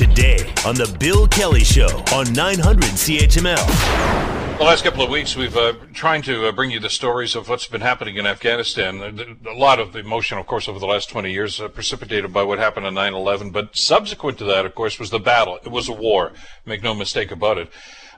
today 0.00 0.50
on 0.64 0.74
The 0.76 0.96
Bill 0.98 1.28
Kelly 1.28 1.62
Show 1.62 2.02
on 2.14 2.32
900 2.32 2.84
CHML. 2.84 4.56
The 4.56 4.64
last 4.64 4.82
couple 4.82 5.04
of 5.04 5.10
weeks, 5.10 5.36
we've 5.36 5.54
uh, 5.54 5.74
trying 5.92 6.22
to 6.22 6.46
uh, 6.46 6.52
bring 6.52 6.70
you 6.70 6.80
the 6.80 6.88
stories 6.88 7.36
of 7.36 7.50
what's 7.50 7.66
been 7.66 7.82
happening 7.82 8.16
in 8.16 8.26
Afghanistan. 8.26 9.36
A 9.46 9.52
lot 9.52 9.78
of 9.78 9.94
emotion, 9.96 10.38
of 10.38 10.46
course, 10.46 10.68
over 10.68 10.78
the 10.78 10.86
last 10.86 11.10
20 11.10 11.30
years, 11.30 11.60
uh, 11.60 11.68
precipitated 11.68 12.32
by 12.32 12.42
what 12.42 12.58
happened 12.58 12.86
on 12.86 12.94
9/11. 12.94 13.52
But 13.52 13.76
subsequent 13.76 14.38
to 14.38 14.44
that, 14.44 14.64
of 14.64 14.74
course, 14.74 14.98
was 14.98 15.10
the 15.10 15.18
battle. 15.18 15.58
It 15.62 15.70
was 15.70 15.86
a 15.90 15.92
war. 15.92 16.32
Make 16.64 16.82
no 16.82 16.94
mistake 16.94 17.30
about 17.30 17.58
it. 17.58 17.68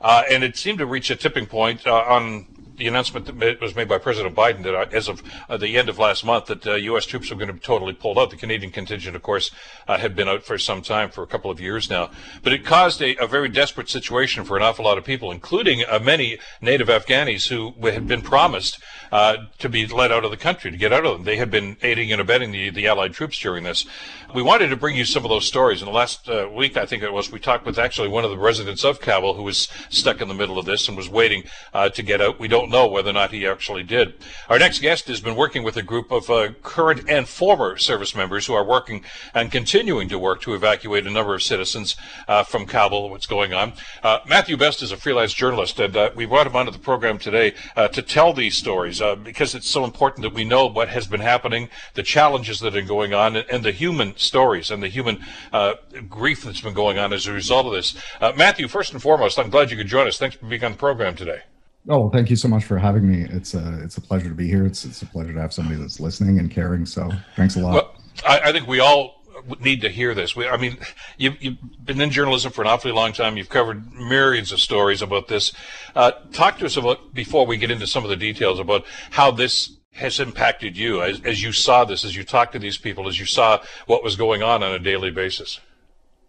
Uh, 0.00 0.22
and 0.30 0.44
it 0.44 0.56
seemed 0.56 0.78
to 0.78 0.86
reach 0.86 1.10
a 1.10 1.16
tipping 1.16 1.46
point 1.46 1.84
uh, 1.84 1.96
on 1.96 2.46
the 2.82 2.88
announcement 2.88 3.38
that 3.38 3.60
was 3.60 3.76
made 3.76 3.88
by 3.88 3.96
President 3.96 4.34
Biden 4.34 4.64
that 4.64 4.74
uh, 4.74 4.86
as 4.90 5.06
of 5.06 5.22
uh, 5.48 5.56
the 5.56 5.78
end 5.78 5.88
of 5.88 6.00
last 6.00 6.24
month 6.24 6.46
that 6.46 6.66
uh, 6.66 6.74
U.S. 6.74 7.06
troops 7.06 7.30
were 7.30 7.36
going 7.36 7.46
to 7.46 7.52
be 7.52 7.60
totally 7.60 7.92
pulled 7.92 8.18
out. 8.18 8.30
The 8.30 8.36
Canadian 8.36 8.72
contingent, 8.72 9.14
of 9.14 9.22
course, 9.22 9.52
uh, 9.86 9.98
had 9.98 10.16
been 10.16 10.28
out 10.28 10.42
for 10.42 10.58
some 10.58 10.82
time, 10.82 11.08
for 11.08 11.22
a 11.22 11.26
couple 11.28 11.48
of 11.48 11.60
years 11.60 11.88
now. 11.88 12.10
But 12.42 12.52
it 12.52 12.64
caused 12.64 13.00
a, 13.00 13.14
a 13.22 13.28
very 13.28 13.48
desperate 13.48 13.88
situation 13.88 14.42
for 14.42 14.56
an 14.56 14.64
awful 14.64 14.84
lot 14.84 14.98
of 14.98 15.04
people, 15.04 15.30
including 15.30 15.84
uh, 15.88 16.00
many 16.00 16.38
native 16.60 16.88
Afghanis 16.88 17.46
who 17.46 17.72
had 17.88 18.08
been 18.08 18.20
promised 18.20 18.80
uh, 19.12 19.36
to 19.58 19.68
be 19.68 19.86
let 19.86 20.10
out 20.10 20.24
of 20.24 20.32
the 20.32 20.36
country, 20.36 20.72
to 20.72 20.76
get 20.76 20.92
out 20.92 21.06
of 21.06 21.12
them. 21.12 21.22
They 21.22 21.36
had 21.36 21.52
been 21.52 21.76
aiding 21.82 22.10
and 22.10 22.20
abetting 22.20 22.50
the, 22.50 22.70
the 22.70 22.88
Allied 22.88 23.12
troops 23.12 23.38
during 23.38 23.62
this. 23.62 23.86
We 24.34 24.42
wanted 24.42 24.70
to 24.70 24.76
bring 24.76 24.96
you 24.96 25.04
some 25.04 25.24
of 25.24 25.28
those 25.28 25.46
stories. 25.46 25.82
In 25.82 25.86
the 25.86 25.92
last 25.92 26.28
week, 26.52 26.76
I 26.76 26.86
think 26.86 27.04
it 27.04 27.12
was, 27.12 27.30
we 27.30 27.38
talked 27.38 27.64
with 27.64 27.78
actually 27.78 28.08
one 28.08 28.24
of 28.24 28.30
the 28.30 28.38
residents 28.38 28.82
of 28.82 29.00
Kabul 29.00 29.34
who 29.34 29.44
was 29.44 29.68
stuck 29.88 30.20
in 30.20 30.26
the 30.26 30.34
middle 30.34 30.58
of 30.58 30.66
this 30.66 30.88
and 30.88 30.96
was 30.96 31.08
waiting 31.08 31.44
to 31.72 32.02
get 32.02 32.20
out. 32.20 32.40
We 32.40 32.48
don't 32.48 32.71
know 32.72 32.88
whether 32.88 33.10
or 33.10 33.12
not 33.12 33.30
he 33.30 33.46
actually 33.46 33.84
did. 33.84 34.14
Our 34.48 34.58
next 34.58 34.80
guest 34.80 35.06
has 35.06 35.20
been 35.20 35.36
working 35.36 35.62
with 35.62 35.76
a 35.76 35.82
group 35.82 36.10
of 36.10 36.28
uh, 36.28 36.54
current 36.62 37.08
and 37.08 37.28
former 37.28 37.76
service 37.76 38.16
members 38.16 38.46
who 38.46 38.54
are 38.54 38.64
working 38.64 39.04
and 39.34 39.52
continuing 39.52 40.08
to 40.08 40.18
work 40.18 40.40
to 40.42 40.54
evacuate 40.54 41.06
a 41.06 41.10
number 41.10 41.34
of 41.34 41.42
citizens 41.42 41.94
uh, 42.26 42.42
from 42.42 42.66
Kabul. 42.66 43.10
What's 43.10 43.26
going 43.26 43.52
on? 43.52 43.74
Uh, 44.02 44.18
Matthew 44.26 44.56
Best 44.56 44.82
is 44.82 44.90
a 44.90 44.96
freelance 44.96 45.32
journalist, 45.32 45.78
and 45.78 45.96
uh, 45.96 46.10
we 46.16 46.26
brought 46.26 46.46
him 46.46 46.56
onto 46.56 46.72
the 46.72 46.78
program 46.78 47.18
today 47.18 47.54
uh, 47.76 47.88
to 47.88 48.02
tell 48.02 48.32
these 48.32 48.56
stories 48.56 49.00
uh, 49.00 49.14
because 49.14 49.54
it's 49.54 49.68
so 49.68 49.84
important 49.84 50.22
that 50.22 50.34
we 50.34 50.44
know 50.44 50.66
what 50.66 50.88
has 50.88 51.06
been 51.06 51.20
happening, 51.20 51.68
the 51.94 52.02
challenges 52.02 52.58
that 52.60 52.74
are 52.74 52.82
going 52.82 53.14
on, 53.14 53.36
and 53.36 53.62
the 53.62 53.72
human 53.72 54.16
stories 54.16 54.70
and 54.70 54.82
the 54.82 54.88
human 54.88 55.22
grief 56.08 56.42
that's 56.42 56.62
been 56.62 56.74
going 56.74 56.98
on 56.98 57.12
as 57.12 57.26
a 57.26 57.32
result 57.32 57.66
of 57.66 57.72
this. 57.72 57.94
Matthew, 58.36 58.66
first 58.66 58.92
and 58.92 59.02
foremost, 59.02 59.38
I'm 59.38 59.50
glad 59.50 59.70
you 59.70 59.76
could 59.76 59.86
join 59.86 60.06
us. 60.06 60.18
Thanks 60.18 60.36
for 60.36 60.46
being 60.46 60.64
on 60.64 60.72
the 60.72 60.78
program 60.78 61.14
today. 61.14 61.42
Oh, 61.88 62.08
thank 62.10 62.30
you 62.30 62.36
so 62.36 62.48
much 62.48 62.64
for 62.64 62.78
having 62.78 63.10
me. 63.10 63.26
It's 63.30 63.54
a 63.54 63.80
it's 63.82 63.96
a 63.96 64.00
pleasure 64.00 64.28
to 64.28 64.34
be 64.34 64.46
here. 64.46 64.64
It's 64.64 64.84
it's 64.84 65.02
a 65.02 65.06
pleasure 65.06 65.32
to 65.32 65.40
have 65.40 65.52
somebody 65.52 65.80
that's 65.80 65.98
listening 65.98 66.38
and 66.38 66.50
caring. 66.50 66.86
So 66.86 67.10
thanks 67.36 67.56
a 67.56 67.60
lot. 67.60 67.74
Well, 67.74 67.94
I, 68.26 68.40
I 68.44 68.52
think 68.52 68.68
we 68.68 68.80
all 68.80 69.22
need 69.60 69.80
to 69.80 69.88
hear 69.88 70.14
this. 70.14 70.36
We, 70.36 70.46
I 70.46 70.56
mean, 70.56 70.78
you, 71.16 71.34
you've 71.40 71.58
been 71.84 72.00
in 72.00 72.10
journalism 72.10 72.52
for 72.52 72.62
an 72.62 72.68
awfully 72.68 72.92
long 72.92 73.12
time. 73.12 73.36
You've 73.36 73.48
covered 73.48 73.92
myriads 73.92 74.52
of 74.52 74.60
stories 74.60 75.02
about 75.02 75.26
this. 75.28 75.52
Uh, 75.96 76.12
talk 76.32 76.58
to 76.58 76.66
us 76.66 76.76
about 76.76 77.12
before 77.12 77.46
we 77.46 77.56
get 77.56 77.70
into 77.70 77.86
some 77.86 78.04
of 78.04 78.10
the 78.10 78.16
details 78.16 78.60
about 78.60 78.84
how 79.10 79.30
this 79.30 79.76
has 79.94 80.20
impacted 80.20 80.76
you 80.76 81.02
as, 81.02 81.20
as 81.22 81.42
you 81.42 81.52
saw 81.52 81.84
this, 81.84 82.04
as 82.04 82.16
you 82.16 82.24
talked 82.24 82.52
to 82.52 82.58
these 82.58 82.78
people, 82.78 83.08
as 83.08 83.18
you 83.18 83.26
saw 83.26 83.60
what 83.86 84.02
was 84.02 84.16
going 84.16 84.42
on 84.42 84.62
on 84.62 84.72
a 84.72 84.78
daily 84.78 85.10
basis. 85.10 85.60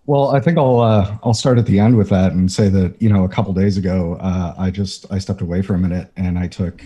Well, 0.06 0.36
I 0.36 0.42
think 0.42 0.58
I'll 0.58 0.80
uh, 0.82 1.18
I'll 1.24 1.34
start 1.34 1.58
at 1.58 1.66
the 1.66 1.80
end 1.80 1.98
with 1.98 2.10
that 2.10 2.34
and 2.34 2.52
say 2.52 2.68
that 2.70 3.02
you 3.02 3.10
know 3.10 3.24
a 3.24 3.30
couple 3.30 3.54
days 3.54 3.78
ago 3.78 4.18
uh, 4.20 4.54
I 4.58 4.70
just 4.70 5.06
I 5.12 5.18
stepped 5.18 5.42
away 5.42 5.62
for 5.62 5.76
a 5.76 5.78
minute 5.78 6.12
and 6.18 6.38
I 6.38 6.48
took 6.48 6.82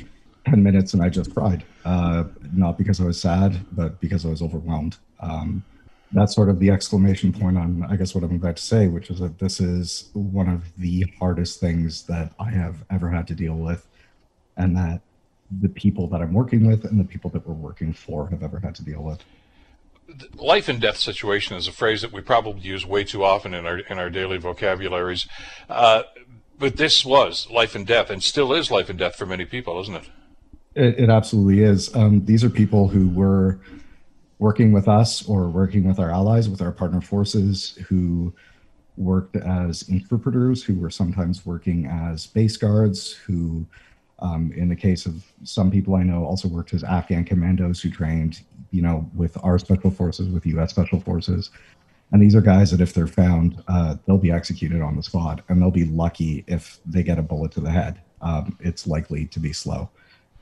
ten 0.46 0.62
minutes 0.62 0.94
and 0.94 1.02
I 1.02 1.10
just 1.10 1.34
cried, 1.34 1.64
uh, 1.84 2.26
not 2.54 2.78
because 2.78 3.02
I 3.02 3.06
was 3.06 3.20
sad, 3.20 3.60
but 3.72 4.00
because 4.02 4.26
I 4.26 4.30
was 4.30 4.42
overwhelmed. 4.42 4.98
Um, 5.20 5.64
that's 6.12 6.36
sort 6.36 6.48
of 6.48 6.60
the 6.60 6.70
exclamation 6.70 7.34
point 7.34 7.58
on 7.58 7.84
I 7.90 7.96
guess 7.96 8.14
what 8.14 8.24
I'm 8.24 8.36
about 8.36 8.58
to 8.58 8.64
say, 8.64 8.88
which 8.88 9.10
is 9.10 9.20
that 9.20 9.40
this 9.40 9.60
is 9.60 10.10
one 10.14 10.48
of 10.48 10.64
the 10.78 11.06
hardest 11.20 11.60
things 11.60 12.04
that 12.04 12.34
I 12.40 12.52
have 12.52 12.84
ever 12.92 13.10
had 13.10 13.26
to 13.28 13.34
deal 13.34 13.56
with, 13.56 13.88
and 14.58 14.78
that 14.78 15.02
the 15.62 15.70
people 15.70 16.08
that 16.10 16.22
I'm 16.22 16.34
working 16.34 16.68
with 16.68 16.86
and 16.86 17.00
the 17.00 17.04
people 17.04 17.32
that 17.32 17.48
we're 17.48 17.56
working 17.56 17.94
for 17.94 18.28
have 18.28 18.44
ever 18.44 18.60
had 18.60 18.76
to 18.76 18.84
deal 18.84 19.02
with 19.02 19.24
life 20.36 20.70
and 20.70 20.80
death 20.80 20.98
situation 20.98 21.58
is 21.58 21.68
a 21.68 21.72
phrase 21.72 22.02
that 22.02 22.12
we 22.12 22.22
probably 22.22 22.62
use 22.62 22.86
way 22.86 23.04
too 23.04 23.24
often 23.24 23.54
in 23.54 23.66
our 23.66 23.80
in 23.80 24.00
our 24.00 24.10
daily 24.10 24.38
vocabularies. 24.38 25.28
Uh, 25.70 26.04
but 26.60 26.78
this 26.78 27.06
was 27.06 27.50
life 27.52 27.76
and 27.76 27.86
death, 27.86 28.10
and 28.10 28.24
still 28.24 28.54
is 28.54 28.72
life 28.72 28.90
and 28.90 28.98
death 28.98 29.16
for 29.16 29.26
many 29.26 29.46
people, 29.46 29.80
isn't 29.82 29.96
it? 29.96 30.10
It, 30.76 31.00
it 31.00 31.10
absolutely 31.10 31.64
is. 31.64 31.96
Um, 31.96 32.26
these 32.26 32.44
are 32.44 32.50
people 32.50 32.88
who 32.88 33.10
were 33.10 33.60
working 34.40 34.72
with 34.72 34.88
us 34.88 35.28
or 35.28 35.50
working 35.50 35.84
with 35.84 36.00
our 36.00 36.12
allies, 36.12 36.50
with 36.50 36.62
our 36.62 36.72
partner 36.72 37.02
forces, 37.02 37.78
who 37.88 38.34
worked 38.96 39.36
as 39.36 39.88
interpreters, 39.90 40.64
who 40.64 40.76
were 40.76 40.90
sometimes 40.90 41.46
working 41.46 41.86
as 41.86 42.28
base 42.28 42.58
guards, 42.58 43.14
who 43.14 43.66
um, 44.20 44.52
in 44.56 44.68
the 44.68 44.76
case 44.76 45.06
of 45.06 45.24
some 45.44 45.70
people 45.70 45.96
I 45.96 46.04
know, 46.04 46.26
also 46.26 46.48
worked 46.48 46.74
as 46.74 46.84
Afghan 46.84 47.24
commandos 47.24 47.82
who 47.82 47.92
trained, 47.92 48.42
you 48.72 48.82
know, 48.82 49.10
with 49.16 49.38
our 49.44 49.60
special 49.60 49.92
forces, 49.92 50.28
with 50.28 50.46
U.S. 50.46 50.72
special 50.72 51.00
forces. 51.00 51.50
And 52.12 52.22
these 52.22 52.36
are 52.36 52.42
guys 52.42 52.72
that, 52.72 52.80
if 52.80 52.94
they're 52.94 53.08
found, 53.08 53.62
uh, 53.68 53.96
they'll 54.06 54.18
be 54.18 54.32
executed 54.32 54.82
on 54.82 54.96
the 54.96 55.04
spot, 55.04 55.42
and 55.50 55.62
they'll 55.62 55.72
be 55.72 55.86
lucky 55.86 56.46
if 56.48 56.80
they 56.86 57.04
get 57.04 57.20
a 57.20 57.22
bullet 57.22 57.52
to 57.54 57.60
the 57.60 57.72
head. 57.72 58.02
Um, 58.22 58.58
it's 58.62 58.88
likely 58.88 59.26
to 59.28 59.40
be 59.40 59.54
slow, 59.54 59.90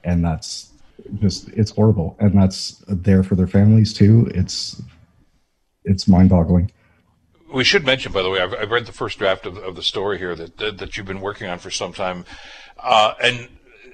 and 0.03 0.24
that's 0.24 0.74
just 1.19 1.50
it's 1.50 1.72
horrible, 1.72 2.16
and 2.19 2.40
that's 2.40 2.84
there 2.88 3.24
for 3.24 3.35
their 3.35 3.47
families 3.47 3.94
too. 3.94 4.31
It's 4.34 4.81
it's 5.84 6.08
mind-boggling. 6.08 6.72
We 7.53 7.64
should 7.64 7.85
mention, 7.85 8.12
by 8.12 8.24
the 8.24 8.30
way, 8.30 8.41
I've, 8.41 8.53
I've 8.53 8.72
read 8.72 8.85
the 8.85 8.91
first 8.91 9.19
draft 9.19 9.46
of, 9.46 9.58
of 9.58 9.75
the 9.75 9.84
story 9.84 10.18
here 10.18 10.35
that, 10.35 10.58
that, 10.58 10.78
that 10.80 10.97
you've 10.97 11.06
been 11.06 11.22
working 11.22 11.47
on 11.47 11.59
for 11.59 11.69
some 11.69 11.94
time, 11.94 12.25
uh, 12.80 13.14
and 13.22 13.50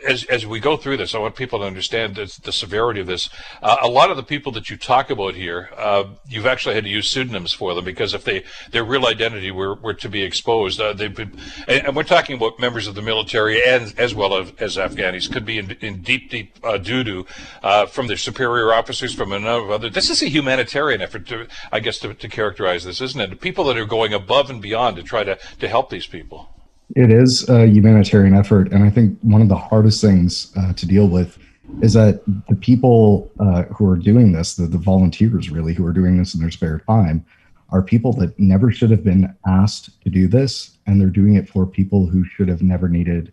as 0.08 0.24
as 0.26 0.46
we 0.46 0.60
go 0.60 0.78
through 0.78 0.98
this, 0.98 1.16
I 1.16 1.20
want 1.20 1.36
people 1.36 1.60
to 1.60 1.66
understand 1.66 2.16
the, 2.16 2.40
the 2.44 2.52
severity 2.52 3.00
of 3.00 3.08
this. 3.08 3.30
Uh, 3.62 3.78
a 3.82 3.88
lot 3.88 4.12
of 4.12 4.18
the 4.18 4.24
people 4.24 4.52
that 4.54 4.70
you 4.70 4.78
talk 4.78 5.10
about 5.10 5.36
here, 5.36 5.70
uh, 5.78 6.06
you've 6.28 6.46
actually 6.46 6.76
had 6.76 6.84
to 6.84 6.90
use 6.90 7.10
pseudonyms 7.10 7.54
for 7.54 7.74
them 7.74 7.86
because 7.86 8.14
if 8.14 8.24
they 8.24 8.44
their 8.72 8.84
real 8.84 9.06
identity 9.06 9.52
were, 9.52 9.76
were 9.76 9.94
to 9.94 10.10
be 10.10 10.24
exposed, 10.24 10.80
uh, 10.80 10.94
they've 10.94 11.16
been, 11.16 11.38
and, 11.68 11.88
and, 11.88 11.96
we're 11.96 12.04
talking 12.04 12.36
about 12.36 12.60
members 12.60 12.88
of 12.88 12.96
the 12.96 13.02
military 13.02 13.62
and 13.66 13.94
as 13.98 14.16
well 14.16 14.38
as, 14.38 14.52
as 14.60 14.78
Afghanis 14.78 15.32
could 15.32 15.46
be 15.46 15.58
in, 15.58 15.72
in 15.82 16.02
deep 16.02 16.30
deep 16.30 16.58
uh, 16.64 16.78
doo 16.78 17.04
doo 17.04 17.26
uh, 17.64 17.86
from 17.86 18.08
their 18.08 18.18
superior 18.18 18.74
officers, 18.74 19.14
from 19.14 19.32
a 19.32 19.40
number 19.40 19.66
of 19.66 19.72
other. 19.72 19.90
This 19.90 20.10
is 20.10 20.22
a 20.22 20.30
humanitarian 20.30 21.02
effort 21.02 21.28
to, 21.28 21.48
I 21.72 21.80
guess, 21.80 22.00
to, 22.00 22.14
to 22.14 22.28
characterize 22.28 22.84
this, 22.84 23.02
isn't 23.02 23.20
it? 23.20 23.42
People 23.42 23.66
that 23.66 23.78
are 23.78 23.86
going 23.86 24.14
above 24.14 24.50
and 24.50 24.62
beyond 24.62 24.96
to 24.98 25.04
try 25.04 25.24
to 25.24 25.38
to 25.60 25.68
help 25.68 25.90
these 25.90 26.08
people. 26.08 26.51
It 26.96 27.12
is 27.12 27.48
a 27.48 27.68
humanitarian 27.68 28.36
effort, 28.36 28.72
and 28.72 28.84
I 28.84 28.90
think 28.90 29.18
one 29.22 29.42
of 29.42 29.50
the 29.50 29.56
hardest 29.56 30.02
things 30.02 30.52
uh, 30.58 30.74
to 30.74 30.86
deal 30.86 31.08
with 31.08 31.38
is 31.82 31.94
that 31.94 32.22
the 32.50 32.56
people 32.56 33.32
uh, 33.40 33.64
who 33.64 33.90
are 33.90 33.96
doing 33.96 34.34
this, 34.34 34.56
the, 34.56 34.66
the 34.66 34.78
volunteers 34.78 35.50
really 35.50 35.74
who 35.74 35.86
are 35.86 35.94
doing 35.94 36.18
this 36.18 36.34
in 36.34 36.42
their 36.42 36.52
spare 36.52 36.80
time, 36.88 37.26
are 37.70 37.82
people 37.82 38.12
that 38.14 38.38
never 38.38 38.72
should 38.72 38.92
have 38.92 39.04
been 39.04 39.34
asked 39.48 40.02
to 40.02 40.10
do 40.10 40.28
this, 40.28 40.78
and 40.86 41.00
they're 41.00 41.08
doing 41.08 41.36
it 41.36 41.48
for 41.48 41.66
people 41.66 42.06
who 42.06 42.26
should 42.26 42.50
have 42.50 42.62
never 42.62 42.90
needed 42.90 43.32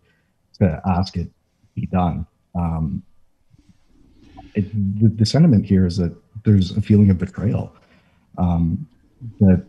to 0.58 0.80
ask 0.86 1.16
it 1.16 1.28
be 1.74 1.86
done. 1.86 2.26
Um, 2.54 3.02
it, 4.54 4.70
the, 5.00 5.08
the, 5.08 5.26
sentiment 5.26 5.64
here 5.64 5.86
is 5.86 5.96
that 5.96 6.14
there's 6.44 6.76
a 6.76 6.80
feeling 6.80 7.10
of 7.10 7.18
betrayal. 7.18 7.74
Um, 8.36 8.88
that 9.40 9.64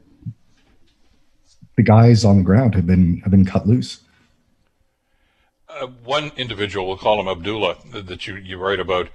the 1.80 1.84
guys 1.84 2.26
on 2.26 2.36
the 2.36 2.44
ground 2.44 2.76
have 2.76 2.86
been 2.86 3.22
have 3.22 3.32
been 3.32 3.46
cut 3.46 3.66
loose. 3.66 4.02
Uh, 5.70 5.88
one 6.04 6.30
individual, 6.36 6.86
we'll 6.86 6.98
call 6.98 7.22
him 7.22 7.30
Abdullah, 7.30 7.78
that 7.94 8.28
you, 8.28 8.36
you 8.36 8.58
write 8.58 8.82
about. 8.82 9.08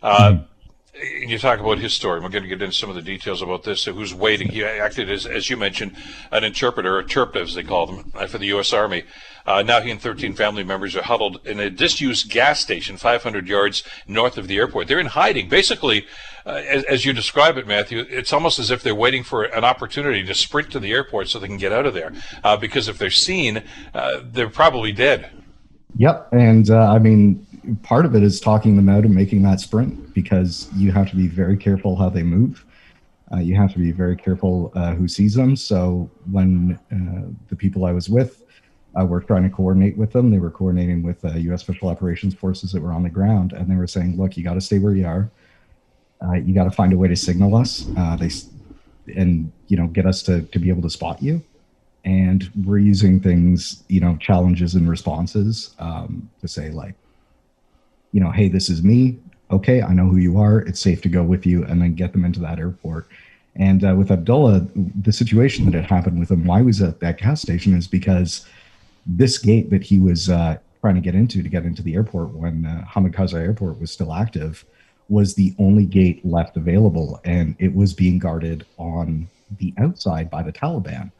Uh, 0.00 0.30
mm-hmm 0.30 0.51
you 0.94 1.38
talk 1.38 1.58
about 1.58 1.78
his 1.78 1.94
story. 1.94 2.20
We're 2.20 2.28
going 2.28 2.42
to 2.42 2.48
get 2.48 2.60
into 2.60 2.74
some 2.74 2.90
of 2.90 2.96
the 2.96 3.02
details 3.02 3.40
about 3.40 3.62
this. 3.62 3.80
So 3.80 3.92
who's 3.94 4.12
waiting? 4.12 4.48
He 4.48 4.64
acted 4.64 5.10
as, 5.10 5.26
as 5.26 5.48
you 5.48 5.56
mentioned, 5.56 5.96
an 6.30 6.44
interpreter, 6.44 6.98
a 6.98 7.04
terp, 7.04 7.34
as 7.34 7.54
they 7.54 7.62
call 7.62 7.86
them, 7.86 8.12
uh, 8.14 8.26
for 8.26 8.38
the 8.38 8.46
U.S. 8.46 8.72
Army. 8.72 9.04
Uh, 9.46 9.62
now 9.62 9.80
he 9.80 9.90
and 9.90 10.00
13 10.00 10.34
family 10.34 10.62
members 10.62 10.94
are 10.94 11.02
huddled 11.02 11.40
in 11.46 11.58
a 11.58 11.70
disused 11.70 12.30
gas 12.30 12.60
station 12.60 12.96
500 12.96 13.48
yards 13.48 13.82
north 14.06 14.36
of 14.36 14.48
the 14.48 14.58
airport. 14.58 14.86
They're 14.86 15.00
in 15.00 15.06
hiding. 15.06 15.48
Basically, 15.48 16.06
uh, 16.44 16.62
as, 16.68 16.84
as, 16.84 17.04
you 17.04 17.12
describe 17.12 17.56
it, 17.56 17.66
Matthew, 17.66 18.04
it's 18.08 18.32
almost 18.32 18.58
as 18.58 18.70
if 18.70 18.82
they're 18.82 18.94
waiting 18.94 19.24
for 19.24 19.44
an 19.44 19.64
opportunity 19.64 20.22
to 20.24 20.34
sprint 20.34 20.70
to 20.72 20.80
the 20.80 20.92
airport 20.92 21.28
so 21.28 21.38
they 21.38 21.48
can 21.48 21.56
get 21.56 21.72
out 21.72 21.86
of 21.86 21.94
there. 21.94 22.12
Uh, 22.44 22.56
because 22.56 22.88
if 22.88 22.98
they're 22.98 23.10
seen, 23.10 23.62
uh, 23.94 24.20
they're 24.24 24.50
probably 24.50 24.92
dead. 24.92 25.30
Yep. 25.96 26.28
And 26.32 26.70
uh, 26.70 26.92
I 26.92 26.98
mean, 26.98 27.46
part 27.82 28.04
of 28.04 28.14
it 28.14 28.22
is 28.22 28.40
talking 28.40 28.76
them 28.76 28.88
out 28.88 29.04
and 29.04 29.14
making 29.14 29.42
that 29.42 29.60
sprint 29.60 30.14
because 30.14 30.68
you 30.76 30.92
have 30.92 31.08
to 31.10 31.16
be 31.16 31.28
very 31.28 31.56
careful 31.56 31.96
how 31.96 32.08
they 32.08 32.22
move. 32.22 32.64
Uh, 33.32 33.38
you 33.38 33.54
have 33.56 33.72
to 33.72 33.78
be 33.78 33.92
very 33.92 34.16
careful 34.16 34.72
uh, 34.74 34.94
who 34.94 35.08
sees 35.08 35.34
them. 35.34 35.56
So 35.56 36.10
when 36.30 36.78
uh, 36.92 37.32
the 37.48 37.56
people 37.56 37.84
I 37.84 37.92
was 37.92 38.08
with 38.08 38.42
uh, 39.00 39.06
were 39.06 39.20
trying 39.20 39.44
to 39.44 39.48
coordinate 39.48 39.96
with 39.96 40.12
them, 40.12 40.30
they 40.30 40.38
were 40.38 40.50
coordinating 40.50 41.02
with 41.02 41.24
U.S. 41.24 41.60
Uh, 41.60 41.64
Special 41.64 41.88
Operations 41.88 42.34
forces 42.34 42.72
that 42.72 42.82
were 42.82 42.92
on 42.92 43.02
the 43.02 43.10
ground, 43.10 43.52
and 43.54 43.70
they 43.70 43.76
were 43.76 43.86
saying, 43.86 44.18
"Look, 44.18 44.36
you 44.36 44.44
got 44.44 44.54
to 44.54 44.60
stay 44.60 44.78
where 44.78 44.92
you 44.92 45.06
are. 45.06 45.30
Uh, 46.22 46.34
you 46.34 46.54
got 46.54 46.64
to 46.64 46.70
find 46.70 46.92
a 46.92 46.98
way 46.98 47.08
to 47.08 47.16
signal 47.16 47.56
us. 47.56 47.86
they 48.18 48.30
and 49.16 49.50
you 49.68 49.78
know 49.78 49.86
get 49.86 50.04
us 50.04 50.22
to 50.24 50.42
to 50.42 50.58
be 50.58 50.68
able 50.68 50.82
to 50.82 50.90
spot 50.90 51.22
you." 51.22 51.42
and 52.04 52.50
we're 52.64 52.78
using 52.78 53.20
things, 53.20 53.84
you 53.88 54.00
know, 54.00 54.16
challenges 54.16 54.74
and 54.74 54.88
responses 54.88 55.74
um, 55.78 56.28
to 56.40 56.48
say 56.48 56.70
like, 56.70 56.94
you 58.12 58.20
know, 58.20 58.30
hey, 58.30 58.48
this 58.48 58.68
is 58.68 58.82
me. 58.82 59.18
Okay, 59.50 59.82
I 59.82 59.92
know 59.92 60.08
who 60.08 60.16
you 60.16 60.38
are. 60.38 60.60
It's 60.60 60.80
safe 60.80 61.02
to 61.02 61.08
go 61.08 61.22
with 61.22 61.44
you, 61.44 61.64
and 61.64 61.80
then 61.80 61.94
get 61.94 62.12
them 62.12 62.24
into 62.24 62.40
that 62.40 62.58
airport. 62.58 63.08
And 63.56 63.84
uh, 63.84 63.94
with 63.96 64.10
Abdullah, 64.10 64.66
the 64.74 65.12
situation 65.12 65.66
that 65.66 65.74
had 65.74 65.84
happened 65.84 66.18
with 66.18 66.30
him, 66.30 66.44
why 66.44 66.60
he 66.60 66.64
was 66.64 66.80
at 66.80 67.00
that 67.00 67.18
gas 67.18 67.42
station, 67.42 67.76
is 67.76 67.86
because 67.86 68.46
this 69.04 69.36
gate 69.38 69.68
that 69.70 69.82
he 69.82 69.98
was 69.98 70.30
uh, 70.30 70.56
trying 70.80 70.94
to 70.94 71.00
get 71.00 71.14
into 71.14 71.42
to 71.42 71.48
get 71.48 71.64
into 71.64 71.82
the 71.82 71.94
airport 71.94 72.30
when 72.30 72.64
uh, 72.64 72.84
Hamid 72.86 73.12
Karzai 73.12 73.42
Airport 73.42 73.80
was 73.80 73.90
still 73.90 74.12
active 74.12 74.64
was 75.08 75.34
the 75.34 75.54
only 75.58 75.84
gate 75.84 76.24
left 76.24 76.56
available, 76.56 77.20
and 77.24 77.54
it 77.58 77.74
was 77.74 77.92
being 77.92 78.18
guarded 78.18 78.64
on 78.78 79.28
the 79.58 79.74
outside 79.76 80.30
by 80.30 80.42
the 80.42 80.52
Taliban. 80.52 81.10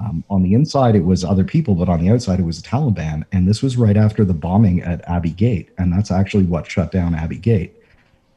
Um, 0.00 0.24
on 0.28 0.42
the 0.42 0.54
inside, 0.54 0.96
it 0.96 1.04
was 1.04 1.24
other 1.24 1.44
people, 1.44 1.74
but 1.74 1.88
on 1.88 2.00
the 2.00 2.10
outside, 2.10 2.40
it 2.40 2.44
was 2.44 2.60
the 2.60 2.68
Taliban. 2.68 3.24
And 3.32 3.46
this 3.46 3.62
was 3.62 3.76
right 3.76 3.96
after 3.96 4.24
the 4.24 4.34
bombing 4.34 4.82
at 4.82 5.08
Abbey 5.08 5.30
Gate. 5.30 5.70
And 5.78 5.92
that's 5.92 6.10
actually 6.10 6.44
what 6.44 6.68
shut 6.68 6.90
down 6.90 7.14
Abbey 7.14 7.38
Gate. 7.38 7.74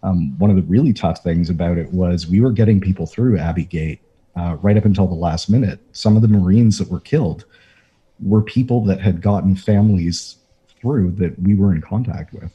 Um, 0.04 0.38
one 0.38 0.52
of 0.52 0.56
the 0.56 0.62
really 0.64 0.94
tough 0.94 1.24
things 1.24 1.50
about 1.50 1.78
it 1.78 1.92
was 1.92 2.28
we 2.28 2.42
were 2.42 2.52
getting 2.52 2.80
people 2.80 3.08
through 3.08 3.40
Abbey 3.40 3.66
Gate 3.66 4.00
uh, 4.36 4.58
right 4.62 4.78
up 4.78 4.86
until 4.86 5.08
the 5.08 5.16
last 5.16 5.50
minute. 5.50 5.80
Some 5.94 6.16
of 6.16 6.22
the 6.22 6.28
Marines 6.28 6.78
that 6.78 6.90
were 6.90 7.00
killed 7.00 7.46
were 8.24 8.42
people 8.42 8.84
that 8.86 9.02
had 9.02 9.22
gotten 9.22 9.56
families 9.56 10.38
through 10.80 11.12
that 11.14 11.40
we 11.40 11.56
were 11.56 11.74
in 11.74 11.82
contact 11.82 12.34
with 12.34 12.52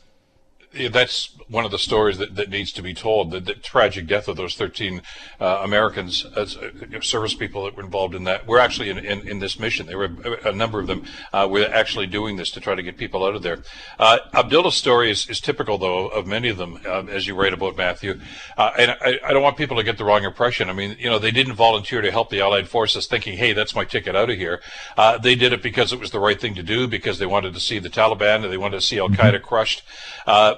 that's 0.91 1.31
one 1.49 1.65
of 1.65 1.71
the 1.71 1.79
stories 1.79 2.19
that, 2.19 2.35
that 2.37 2.49
needs 2.49 2.73
to 2.73 2.83
be 2.83 2.95
told. 2.95 3.31
The, 3.31 3.41
the 3.41 3.55
tragic 3.55 4.07
death 4.07 4.29
of 4.29 4.37
those 4.37 4.55
13 4.55 5.03
uh, 5.41 5.61
Americans, 5.63 6.25
as 6.37 6.57
uh, 6.57 6.71
service 7.01 7.35
people 7.35 7.65
that 7.65 7.77
were 7.77 7.83
involved 7.83 8.15
in 8.15 8.25
that, 8.25 8.47
were 8.47 8.59
actually 8.59 8.91
in, 8.91 8.99
in, 8.99 9.29
in 9.29 9.39
this 9.39 9.59
mission. 9.59 9.87
There 9.87 9.99
were 9.99 10.11
a 10.45 10.53
number 10.53 10.81
of 10.81 10.87
them 10.87 11.05
uh, 11.33 11.47
were 11.51 11.67
actually 11.67 12.07
doing 12.07 12.37
this 12.37 12.51
to 12.53 12.61
try 12.61 12.75
to 12.75 12.83
get 12.83 12.97
people 12.97 13.25
out 13.25 13.35
of 13.35 13.43
there. 13.43 13.59
Uh, 13.99 14.19
Abdullah's 14.33 14.75
story 14.75 15.11
is, 15.11 15.29
is 15.29 15.41
typical, 15.41 15.79
though, 15.79 16.09
of 16.09 16.27
many 16.27 16.49
of 16.49 16.57
them, 16.57 16.81
um, 16.89 17.09
as 17.09 17.27
you 17.27 17.35
write 17.35 17.53
about 17.53 17.77
Matthew. 17.77 18.19
Uh, 18.57 18.71
and 18.79 18.91
I, 19.01 19.19
I, 19.25 19.33
don't 19.33 19.43
want 19.43 19.57
people 19.57 19.77
to 19.77 19.83
get 19.83 19.99
the 19.99 20.05
wrong 20.05 20.25
impression. 20.25 20.71
I 20.71 20.73
mean, 20.73 20.97
you 20.99 21.11
know, 21.11 21.19
they 21.19 21.31
didn't 21.31 21.55
volunteer 21.55 22.01
to 22.01 22.11
help 22.11 22.31
the 22.31 22.41
Allied 22.41 22.69
forces, 22.69 23.07
thinking, 23.07 23.37
"Hey, 23.37 23.53
that's 23.53 23.75
my 23.75 23.85
ticket 23.85 24.17
out 24.17 24.31
of 24.31 24.37
here." 24.37 24.61
Uh, 24.97 25.19
they 25.19 25.35
did 25.35 25.53
it 25.53 25.63
because 25.63 25.93
it 25.93 26.01
was 26.01 26.11
the 26.11 26.21
right 26.21 26.41
thing 26.41 26.55
to 26.55 26.63
do, 26.63 26.89
because 26.89 27.19
they 27.19 27.27
wanted 27.27 27.55
to 27.55 27.61
see 27.61 27.79
the 27.79 27.91
Taliban 27.91 28.43
and 28.43 28.53
they 28.53 28.57
wanted 28.57 28.81
to 28.81 28.87
see 28.87 28.99
Al 28.99 29.09
Qaeda 29.09 29.35
mm-hmm. 29.35 29.45
crushed 29.45 29.83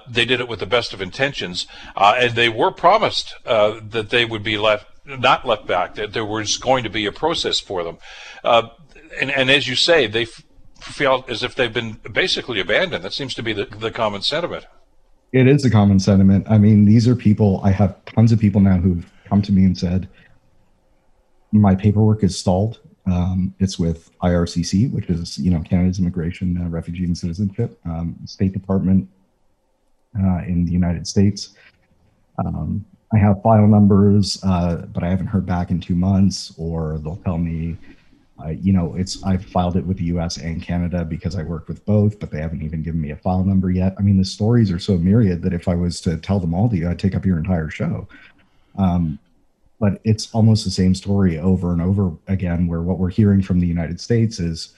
they 0.08 0.24
did 0.24 0.40
it 0.40 0.48
with 0.48 0.60
the 0.60 0.66
best 0.66 0.92
of 0.92 1.00
intentions, 1.00 1.66
uh, 1.96 2.14
and 2.18 2.34
they 2.34 2.48
were 2.48 2.70
promised 2.70 3.34
uh, 3.46 3.80
that 3.90 4.10
they 4.10 4.24
would 4.24 4.42
be 4.42 4.58
left 4.58 4.86
not 5.06 5.46
left 5.46 5.66
back. 5.66 5.94
That 5.94 6.12
there 6.12 6.24
was 6.24 6.56
going 6.56 6.84
to 6.84 6.90
be 6.90 7.06
a 7.06 7.12
process 7.12 7.60
for 7.60 7.82
them, 7.82 7.98
uh, 8.42 8.68
and, 9.20 9.30
and 9.30 9.50
as 9.50 9.68
you 9.68 9.76
say, 9.76 10.06
they 10.06 10.22
f- 10.22 10.42
felt 10.80 11.28
as 11.30 11.42
if 11.42 11.54
they've 11.54 11.72
been 11.72 11.98
basically 12.12 12.60
abandoned. 12.60 13.04
That 13.04 13.12
seems 13.12 13.34
to 13.34 13.42
be 13.42 13.52
the, 13.52 13.66
the 13.66 13.90
common 13.90 14.22
sentiment. 14.22 14.66
It 15.32 15.48
is 15.48 15.64
a 15.64 15.70
common 15.70 15.98
sentiment. 15.98 16.46
I 16.48 16.58
mean, 16.58 16.84
these 16.84 17.08
are 17.08 17.16
people. 17.16 17.60
I 17.64 17.70
have 17.70 18.04
tons 18.04 18.32
of 18.32 18.38
people 18.38 18.60
now 18.60 18.76
who've 18.76 19.10
come 19.28 19.42
to 19.42 19.52
me 19.52 19.64
and 19.64 19.76
said, 19.76 20.08
"My 21.52 21.74
paperwork 21.74 22.22
is 22.22 22.38
stalled. 22.38 22.80
Um, 23.06 23.54
it's 23.58 23.78
with 23.78 24.16
IRCC, 24.20 24.90
which 24.90 25.10
is 25.10 25.38
you 25.38 25.50
know 25.50 25.60
Canada's 25.60 25.98
Immigration, 25.98 26.58
uh, 26.60 26.68
Refugee, 26.68 27.04
and 27.04 27.16
Citizenship. 27.16 27.78
Um, 27.84 28.16
State 28.24 28.52
Department 28.52 29.08
uh, 30.18 30.42
in 30.46 30.64
the 30.64 30.72
United 30.72 31.06
States. 31.06 31.54
Um, 32.44 32.84
I 33.12 33.18
have 33.18 33.42
file 33.42 33.66
numbers, 33.66 34.42
uh, 34.42 34.86
but 34.92 35.04
I 35.04 35.08
haven't 35.08 35.28
heard 35.28 35.46
back 35.46 35.70
in 35.70 35.80
two 35.80 35.94
months, 35.94 36.52
or 36.58 36.98
they'll 36.98 37.20
tell 37.24 37.38
me, 37.38 37.76
uh, 38.44 38.48
you 38.48 38.72
know, 38.72 38.94
it's 38.96 39.22
I've 39.22 39.44
filed 39.44 39.76
it 39.76 39.86
with 39.86 39.98
the 39.98 40.04
U.S. 40.04 40.38
and 40.38 40.60
Canada 40.60 41.04
because 41.04 41.36
I 41.36 41.44
work 41.44 41.68
with 41.68 41.84
both, 41.84 42.18
but 42.18 42.30
they 42.32 42.40
haven't 42.40 42.62
even 42.62 42.82
given 42.82 43.00
me 43.00 43.10
a 43.10 43.16
file 43.16 43.44
number 43.44 43.70
yet. 43.70 43.94
I 43.98 44.02
mean, 44.02 44.18
the 44.18 44.24
stories 44.24 44.72
are 44.72 44.80
so 44.80 44.98
myriad 44.98 45.42
that 45.42 45.52
if 45.52 45.68
I 45.68 45.76
was 45.76 46.00
to 46.02 46.16
tell 46.16 46.40
them 46.40 46.54
all 46.54 46.68
to 46.68 46.76
you, 46.76 46.88
I'd 46.88 46.98
take 46.98 47.14
up 47.14 47.24
your 47.24 47.38
entire 47.38 47.70
show. 47.70 48.08
Um, 48.76 49.18
but 49.78 50.00
it's 50.04 50.34
almost 50.34 50.64
the 50.64 50.70
same 50.70 50.94
story 50.94 51.38
over 51.38 51.72
and 51.72 51.82
over 51.82 52.12
again, 52.26 52.66
where 52.66 52.82
what 52.82 52.98
we're 52.98 53.10
hearing 53.10 53.42
from 53.42 53.60
the 53.60 53.66
United 53.66 54.00
States 54.00 54.40
is 54.40 54.74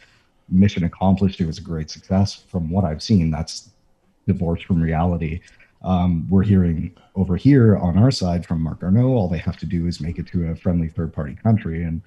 mission 0.49 0.85
accomplished. 0.85 1.41
It 1.41 1.47
was 1.47 1.59
a 1.59 1.63
great 1.63 1.91
success. 1.91 2.35
From 2.35 2.69
what 2.71 2.85
I've 2.85 3.03
seen, 3.03 3.31
that's 3.31 3.71
divorced 4.27 4.65
from 4.65 4.83
reality. 4.83 5.41
Um, 5.83 6.27
we're 6.29 6.43
hearing 6.43 6.97
over 7.15 7.37
here 7.37 7.77
on 7.77 7.97
our 7.97 8.11
side 8.11 8.45
from 8.45 8.61
Marc 8.61 8.81
Garneau, 8.81 9.09
all 9.09 9.29
they 9.29 9.39
have 9.39 9.57
to 9.59 9.67
do 9.67 9.87
is 9.87 10.01
make 10.01 10.19
it 10.19 10.27
to 10.29 10.49
a 10.49 10.57
friendly 10.57 10.89
third 10.89 11.13
party 11.13 11.37
country. 11.43 11.83
And, 11.83 12.03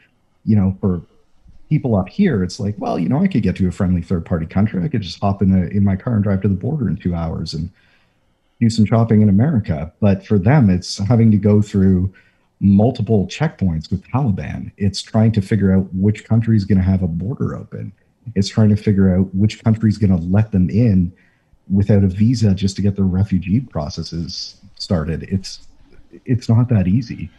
you 0.45 0.55
know, 0.55 0.77
for 0.81 1.01
people 1.69 1.95
up 1.95 2.09
here, 2.09 2.43
it's 2.43 2.59
like, 2.59 2.75
well, 2.77 2.99
you 2.99 3.09
know, 3.09 3.21
I 3.21 3.27
could 3.27 3.43
get 3.43 3.55
to 3.57 3.67
a 3.67 3.71
friendly 3.71 4.01
third 4.01 4.25
party 4.25 4.45
country. 4.45 4.83
I 4.83 4.87
could 4.87 5.01
just 5.01 5.19
hop 5.19 5.41
in, 5.41 5.51
a, 5.51 5.67
in 5.67 5.83
my 5.83 5.95
car 5.95 6.15
and 6.15 6.23
drive 6.23 6.41
to 6.41 6.47
the 6.47 6.55
border 6.55 6.89
in 6.89 6.97
two 6.97 7.15
hours 7.15 7.53
and 7.53 7.69
do 8.59 8.69
some 8.69 8.85
shopping 8.85 9.21
in 9.21 9.29
America. 9.29 9.91
But 9.99 10.25
for 10.25 10.37
them, 10.37 10.69
it's 10.69 10.97
having 10.97 11.31
to 11.31 11.37
go 11.37 11.61
through 11.61 12.13
multiple 12.59 13.25
checkpoints 13.27 13.89
with 13.89 14.03
Taliban. 14.03 14.71
It's 14.77 15.01
trying 15.01 15.31
to 15.33 15.41
figure 15.41 15.73
out 15.73 15.87
which 15.93 16.25
country 16.25 16.57
is 16.57 16.65
going 16.65 16.77
to 16.77 16.83
have 16.83 17.01
a 17.01 17.07
border 17.07 17.55
open. 17.55 17.93
It's 18.35 18.49
trying 18.49 18.69
to 18.69 18.75
figure 18.75 19.15
out 19.15 19.33
which 19.33 19.63
country 19.63 19.89
is 19.89 19.97
going 19.97 20.15
to 20.15 20.23
let 20.27 20.51
them 20.51 20.69
in 20.69 21.13
without 21.71 22.03
a 22.03 22.07
visa 22.07 22.53
just 22.53 22.75
to 22.75 22.81
get 22.81 22.95
the 22.95 23.03
refugee 23.03 23.59
processes 23.59 24.55
started. 24.75 25.23
It's 25.23 25.67
it's 26.25 26.49
not 26.49 26.69
that 26.69 26.87
easy. 26.87 27.29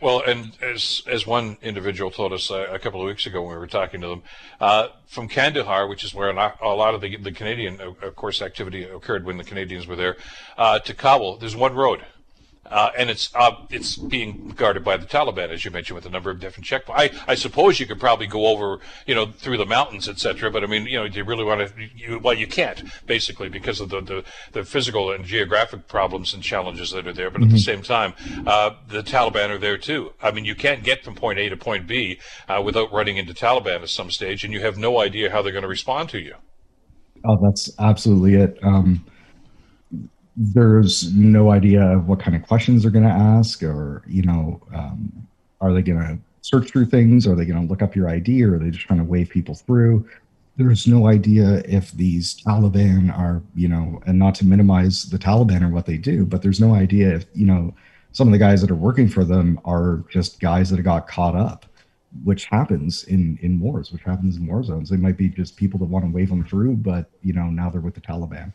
Well, 0.00 0.22
and 0.26 0.56
as 0.62 1.02
as 1.06 1.26
one 1.26 1.56
individual 1.62 2.10
told 2.10 2.32
us 2.32 2.50
uh, 2.50 2.66
a 2.70 2.78
couple 2.78 3.00
of 3.00 3.06
weeks 3.06 3.26
ago 3.26 3.42
when 3.42 3.52
we 3.52 3.58
were 3.58 3.66
talking 3.66 4.00
to 4.00 4.08
them, 4.08 4.22
uh, 4.60 4.88
from 5.06 5.28
Kandahar, 5.28 5.86
which 5.86 6.04
is 6.04 6.14
where 6.14 6.30
a 6.30 6.34
lot 6.34 6.94
of 6.94 7.00
the, 7.00 7.16
the 7.16 7.32
Canadian, 7.32 7.80
of 7.80 8.16
course, 8.16 8.42
activity 8.42 8.82
occurred 8.84 9.24
when 9.24 9.36
the 9.36 9.44
Canadians 9.44 9.86
were 9.86 9.96
there, 9.96 10.16
uh, 10.56 10.78
to 10.80 10.94
Kabul, 10.94 11.36
there's 11.36 11.56
one 11.56 11.74
road. 11.74 12.04
Uh, 12.70 12.90
and 12.96 13.10
it's 13.10 13.34
uh, 13.34 13.52
it's 13.70 13.96
being 13.96 14.48
guarded 14.56 14.84
by 14.84 14.96
the 14.96 15.06
Taliban, 15.06 15.50
as 15.50 15.64
you 15.64 15.70
mentioned, 15.70 15.94
with 15.94 16.06
a 16.06 16.10
number 16.10 16.30
of 16.30 16.40
different 16.40 16.66
checkpoints. 16.66 16.94
I, 16.96 17.10
I 17.26 17.34
suppose 17.34 17.80
you 17.80 17.86
could 17.86 18.00
probably 18.00 18.26
go 18.26 18.46
over, 18.46 18.78
you 19.06 19.14
know, 19.14 19.26
through 19.26 19.56
the 19.56 19.66
mountains, 19.66 20.08
etc. 20.08 20.50
But 20.50 20.64
I 20.64 20.66
mean, 20.66 20.86
you 20.86 20.98
know, 20.98 21.08
do 21.08 21.18
you 21.18 21.24
really 21.24 21.44
want 21.44 21.60
to? 21.60 21.88
You, 21.94 22.18
well, 22.18 22.34
you 22.34 22.46
can't 22.46 22.82
basically 23.06 23.48
because 23.48 23.80
of 23.80 23.88
the, 23.88 24.00
the, 24.00 24.24
the 24.52 24.64
physical 24.64 25.10
and 25.10 25.24
geographic 25.24 25.88
problems 25.88 26.34
and 26.34 26.42
challenges 26.42 26.90
that 26.90 27.06
are 27.06 27.12
there. 27.12 27.30
But 27.30 27.40
mm-hmm. 27.40 27.50
at 27.50 27.52
the 27.52 27.56
mm-hmm. 27.56 27.82
same 27.82 27.82
time, 27.82 28.14
uh, 28.46 28.70
the 28.88 29.02
Taliban 29.02 29.50
are 29.50 29.58
there 29.58 29.78
too. 29.78 30.12
I 30.22 30.30
mean, 30.30 30.44
you 30.44 30.54
can't 30.54 30.82
get 30.82 31.04
from 31.04 31.14
point 31.14 31.38
A 31.38 31.48
to 31.48 31.56
point 31.56 31.86
B 31.86 32.18
uh, 32.48 32.62
without 32.64 32.92
running 32.92 33.16
into 33.16 33.34
Taliban 33.34 33.82
at 33.82 33.88
some 33.88 34.10
stage, 34.10 34.44
and 34.44 34.52
you 34.52 34.60
have 34.60 34.76
no 34.76 35.00
idea 35.00 35.30
how 35.30 35.42
they're 35.42 35.52
going 35.52 35.62
to 35.62 35.68
respond 35.68 36.08
to 36.10 36.18
you. 36.18 36.34
Oh, 37.24 37.36
that's 37.42 37.70
absolutely 37.78 38.34
it. 38.34 38.58
Um, 38.62 39.04
there's 40.38 41.12
no 41.14 41.50
idea 41.50 41.98
what 42.06 42.20
kind 42.20 42.36
of 42.36 42.44
questions 42.44 42.82
they're 42.82 42.92
going 42.92 43.04
to 43.04 43.10
ask 43.10 43.60
or 43.64 44.02
you 44.06 44.22
know 44.22 44.60
um, 44.72 45.12
are 45.60 45.72
they 45.72 45.82
going 45.82 45.98
to 45.98 46.18
search 46.42 46.70
through 46.70 46.86
things? 46.86 47.26
Are 47.26 47.34
they 47.34 47.44
going 47.44 47.60
to 47.60 47.68
look 47.68 47.82
up 47.82 47.96
your 47.96 48.08
id 48.08 48.42
or 48.44 48.54
are 48.54 48.58
they 48.58 48.70
just 48.70 48.86
trying 48.86 49.00
to 49.00 49.04
wave 49.04 49.28
people 49.28 49.56
through? 49.56 50.08
There's 50.56 50.86
no 50.86 51.08
idea 51.08 51.62
if 51.66 51.90
these 51.92 52.40
taliban 52.40 53.16
are 53.16 53.42
you 53.56 53.68
know 53.68 54.00
and 54.06 54.18
not 54.18 54.36
to 54.36 54.46
minimize 54.46 55.10
the 55.10 55.18
taliban 55.18 55.62
or 55.62 55.70
what 55.70 55.86
they 55.86 55.96
do 55.96 56.24
but 56.24 56.42
there's 56.42 56.60
no 56.60 56.74
idea 56.74 57.16
if 57.16 57.26
you 57.34 57.46
know 57.46 57.74
some 58.12 58.28
of 58.28 58.32
the 58.32 58.38
guys 58.38 58.60
that 58.60 58.70
are 58.70 58.76
working 58.76 59.08
for 59.08 59.24
them 59.24 59.60
are 59.64 60.04
just 60.08 60.40
guys 60.40 60.70
that 60.70 60.76
have 60.76 60.84
got 60.84 61.06
caught 61.08 61.34
up 61.34 61.66
which 62.24 62.46
happens 62.46 63.04
in 63.04 63.38
in 63.42 63.60
wars 63.60 63.92
which 63.92 64.02
happens 64.02 64.36
in 64.36 64.46
war 64.46 64.62
zones. 64.62 64.88
They 64.88 64.96
might 64.96 65.16
be 65.16 65.28
just 65.28 65.56
people 65.56 65.78
that 65.80 65.86
want 65.86 66.04
to 66.04 66.10
wave 66.12 66.28
them 66.28 66.44
through 66.44 66.76
but 66.76 67.10
you 67.22 67.32
know 67.32 67.46
now 67.46 67.70
they're 67.70 67.80
with 67.80 67.94
the 67.94 68.00
taliban 68.00 68.52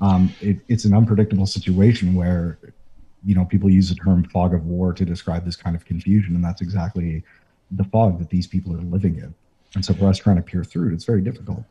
um, 0.00 0.32
it, 0.40 0.58
it's 0.68 0.84
an 0.84 0.94
unpredictable 0.94 1.46
situation 1.46 2.14
where 2.14 2.58
you 3.24 3.34
know 3.34 3.44
people 3.44 3.70
use 3.70 3.88
the 3.88 3.94
term 3.94 4.24
fog 4.24 4.54
of 4.54 4.64
war 4.66 4.92
to 4.92 5.04
describe 5.04 5.44
this 5.44 5.56
kind 5.56 5.74
of 5.76 5.84
confusion 5.84 6.34
and 6.34 6.44
that's 6.44 6.60
exactly 6.60 7.22
the 7.70 7.84
fog 7.84 8.18
that 8.18 8.30
these 8.30 8.46
people 8.46 8.72
are 8.72 8.82
living 8.82 9.16
in 9.16 9.34
and 9.74 9.84
so 9.84 9.94
for 9.94 10.08
us 10.08 10.18
trying 10.18 10.36
to 10.36 10.42
peer 10.42 10.64
through 10.64 10.90
it 10.90 10.94
it's 10.94 11.04
very 11.04 11.22
difficult 11.22 11.64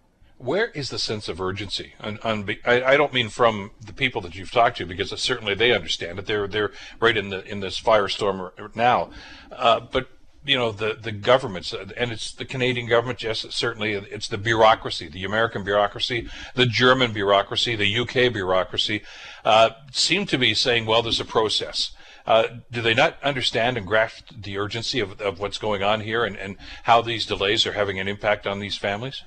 where 0.44 0.68
is 0.72 0.90
the 0.90 1.00
sense 1.00 1.30
of 1.30 1.40
urgency? 1.40 1.94
On, 2.02 2.20
I, 2.66 2.84
I, 2.84 2.98
don't 2.98 3.14
mean 3.14 3.30
from 3.30 3.72
the 3.86 3.94
people 3.94 4.20
that 4.22 4.36
you've 4.36 4.52
talked 4.52 4.76
to, 4.78 4.86
because 4.86 5.18
certainly 5.22 5.56
they 5.56 5.72
understand 5.72 6.20
it. 6.20 6.26
They're 6.26 6.48
they're 6.48 6.72
right 7.00 7.16
in 7.16 7.30
the 7.30 7.46
in 7.46 7.62
this 7.62 7.80
firestorm 7.80 8.52
now. 8.76 9.10
Uh, 9.52 9.80
but 9.80 10.10
you 10.46 10.58
know 10.58 10.72
the 10.72 10.98
the 11.02 11.12
governments 11.12 11.74
and 11.98 12.12
it's 12.12 12.32
the 12.34 12.46
Canadian 12.46 12.88
government 12.88 13.24
yes 13.24 13.46
certainly 13.50 13.94
it's 13.94 14.28
the 14.28 14.38
bureaucracy 14.38 15.08
the 15.08 15.24
American 15.24 15.64
bureaucracy 15.64 16.30
the 16.56 16.66
German 16.66 17.14
bureaucracy 17.14 17.76
the 17.76 17.98
UK 18.00 18.34
bureaucracy 18.34 19.02
uh, 19.46 19.70
seem 19.92 20.26
to 20.26 20.38
be 20.38 20.54
saying 20.54 20.86
well 20.86 21.02
there's 21.02 21.20
a 21.20 21.26
process. 21.26 21.92
Uh, 22.26 22.46
do 22.72 22.82
they 22.82 22.94
not 22.94 23.22
understand 23.22 23.76
and 23.76 23.86
grasp 23.86 24.30
the 24.44 24.58
urgency 24.58 25.02
of, 25.02 25.20
of 25.20 25.42
what's 25.42 25.58
going 25.58 25.84
on 25.84 26.00
here 26.00 26.24
and, 26.24 26.38
and 26.38 26.56
how 26.84 27.02
these 27.02 27.26
delays 27.26 27.68
are 27.68 27.74
having 27.74 28.00
an 28.00 28.08
impact 28.08 28.48
on 28.48 28.60
these 28.60 28.78
families? 28.78 29.24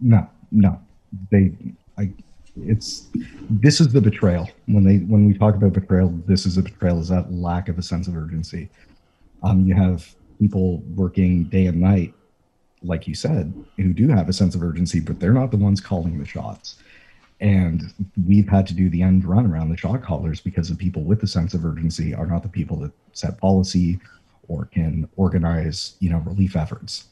No 0.00 0.28
no. 0.50 0.80
They 1.30 1.52
I 1.98 2.10
it's 2.56 3.08
this 3.50 3.80
is 3.80 3.92
the 3.92 4.00
betrayal. 4.00 4.48
When 4.66 4.84
they 4.84 4.98
when 4.98 5.26
we 5.26 5.38
talk 5.38 5.54
about 5.54 5.72
betrayal 5.72 6.08
this 6.26 6.46
is 6.46 6.56
a 6.58 6.62
betrayal 6.62 7.00
is 7.00 7.08
that 7.08 7.32
lack 7.32 7.68
of 7.68 7.78
a 7.78 7.82
sense 7.82 8.08
of 8.08 8.16
urgency 8.16 8.68
um, 9.42 9.66
you 9.66 9.74
have 9.74 10.14
people 10.38 10.78
working 10.94 11.44
day 11.44 11.66
and 11.66 11.80
night 11.80 12.12
like 12.82 13.06
you 13.06 13.14
said, 13.14 13.52
who 13.76 13.92
do 13.92 14.08
have 14.08 14.28
a 14.28 14.32
sense 14.32 14.54
of 14.54 14.62
urgency, 14.62 15.00
but 15.00 15.18
they're 15.18 15.32
not 15.32 15.50
the 15.50 15.56
ones 15.56 15.80
calling 15.80 16.18
the 16.18 16.24
shots. 16.26 16.76
And 17.40 17.92
we've 18.26 18.48
had 18.48 18.66
to 18.68 18.74
do 18.74 18.88
the 18.88 19.02
end 19.02 19.24
run 19.24 19.46
around 19.46 19.68
the 19.68 19.76
shot 19.76 20.02
callers 20.02 20.40
because 20.40 20.68
the 20.68 20.74
people 20.74 21.02
with 21.02 21.20
the 21.20 21.26
sense 21.26 21.52
of 21.52 21.64
urgency 21.64 22.14
are 22.14 22.26
not 22.26 22.42
the 22.42 22.48
people 22.48 22.78
that 22.80 22.92
set 23.12 23.38
policy 23.38 24.00
or 24.48 24.66
can 24.66 25.08
organize, 25.16 25.96
you 26.00 26.08
know, 26.08 26.18
relief 26.18 26.56
efforts. 26.56 27.08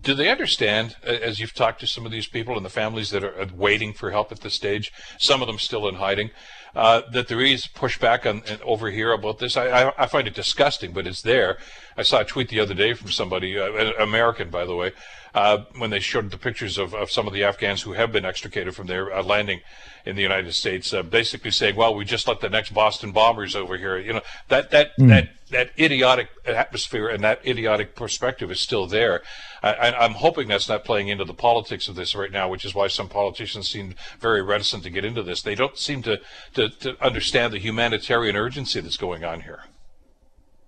Do 0.00 0.14
they 0.14 0.30
understand, 0.30 0.96
as 1.02 1.38
you've 1.38 1.52
talked 1.52 1.80
to 1.80 1.86
some 1.86 2.06
of 2.06 2.12
these 2.12 2.26
people 2.26 2.56
and 2.56 2.64
the 2.64 2.70
families 2.70 3.10
that 3.10 3.22
are 3.22 3.46
waiting 3.54 3.92
for 3.92 4.10
help 4.10 4.32
at 4.32 4.40
this 4.40 4.54
stage, 4.54 4.90
some 5.18 5.42
of 5.42 5.48
them 5.48 5.58
still 5.58 5.86
in 5.86 5.96
hiding, 5.96 6.30
uh, 6.74 7.02
that 7.12 7.28
there 7.28 7.42
is 7.42 7.66
pushback 7.66 8.24
on, 8.24 8.42
over 8.62 8.90
here 8.90 9.12
about 9.12 9.38
this? 9.38 9.56
I, 9.56 9.66
I, 9.66 9.92
I, 10.04 10.06
find 10.06 10.26
it 10.26 10.34
disgusting, 10.34 10.92
but 10.92 11.06
it's 11.06 11.20
there. 11.20 11.58
I 11.96 12.02
saw 12.02 12.20
a 12.20 12.24
tweet 12.24 12.48
the 12.48 12.60
other 12.60 12.72
day 12.72 12.94
from 12.94 13.10
somebody, 13.10 13.58
uh, 13.58 13.70
an 13.72 13.92
American, 14.00 14.48
by 14.48 14.64
the 14.64 14.74
way, 14.74 14.92
uh, 15.34 15.64
when 15.78 15.90
they 15.90 16.00
showed 16.00 16.30
the 16.30 16.38
pictures 16.38 16.78
of, 16.78 16.94
of 16.94 17.10
some 17.10 17.26
of 17.26 17.32
the 17.32 17.42
Afghans 17.42 17.82
who 17.82 17.92
have 17.92 18.12
been 18.12 18.24
extricated 18.24 18.74
from 18.74 18.86
their 18.86 19.12
uh, 19.12 19.22
landing 19.22 19.60
in 20.04 20.16
the 20.16 20.22
United 20.22 20.52
States, 20.52 20.92
uh, 20.92 21.02
basically 21.02 21.50
saying, 21.50 21.76
"Well, 21.76 21.94
we 21.94 22.04
just 22.04 22.28
let 22.28 22.40
the 22.40 22.50
next 22.50 22.74
Boston 22.74 23.12
bombers 23.12 23.56
over 23.56 23.78
here." 23.78 23.98
You 23.98 24.14
know 24.14 24.20
that 24.48 24.70
that 24.70 24.96
mm. 24.98 25.08
that 25.08 25.30
that 25.50 25.70
idiotic 25.78 26.28
atmosphere 26.44 27.08
and 27.08 27.22
that 27.24 27.46
idiotic 27.46 27.94
perspective 27.94 28.50
is 28.50 28.60
still 28.60 28.86
there. 28.86 29.22
I, 29.62 29.92
I'm 29.92 30.12
hoping 30.12 30.48
that's 30.48 30.68
not 30.68 30.84
playing 30.84 31.08
into 31.08 31.24
the 31.24 31.34
politics 31.34 31.88
of 31.88 31.94
this 31.94 32.14
right 32.14 32.32
now, 32.32 32.48
which 32.48 32.64
is 32.64 32.74
why 32.74 32.88
some 32.88 33.08
politicians 33.08 33.68
seem 33.68 33.94
very 34.18 34.42
reticent 34.42 34.82
to 34.82 34.90
get 34.90 35.04
into 35.04 35.22
this. 35.22 35.40
They 35.40 35.54
don't 35.54 35.78
seem 35.78 36.02
to 36.02 36.20
to, 36.54 36.68
to 36.68 37.04
understand 37.04 37.52
the 37.52 37.58
humanitarian 37.58 38.36
urgency 38.36 38.80
that's 38.80 38.96
going 38.96 39.24
on 39.24 39.42
here. 39.42 39.64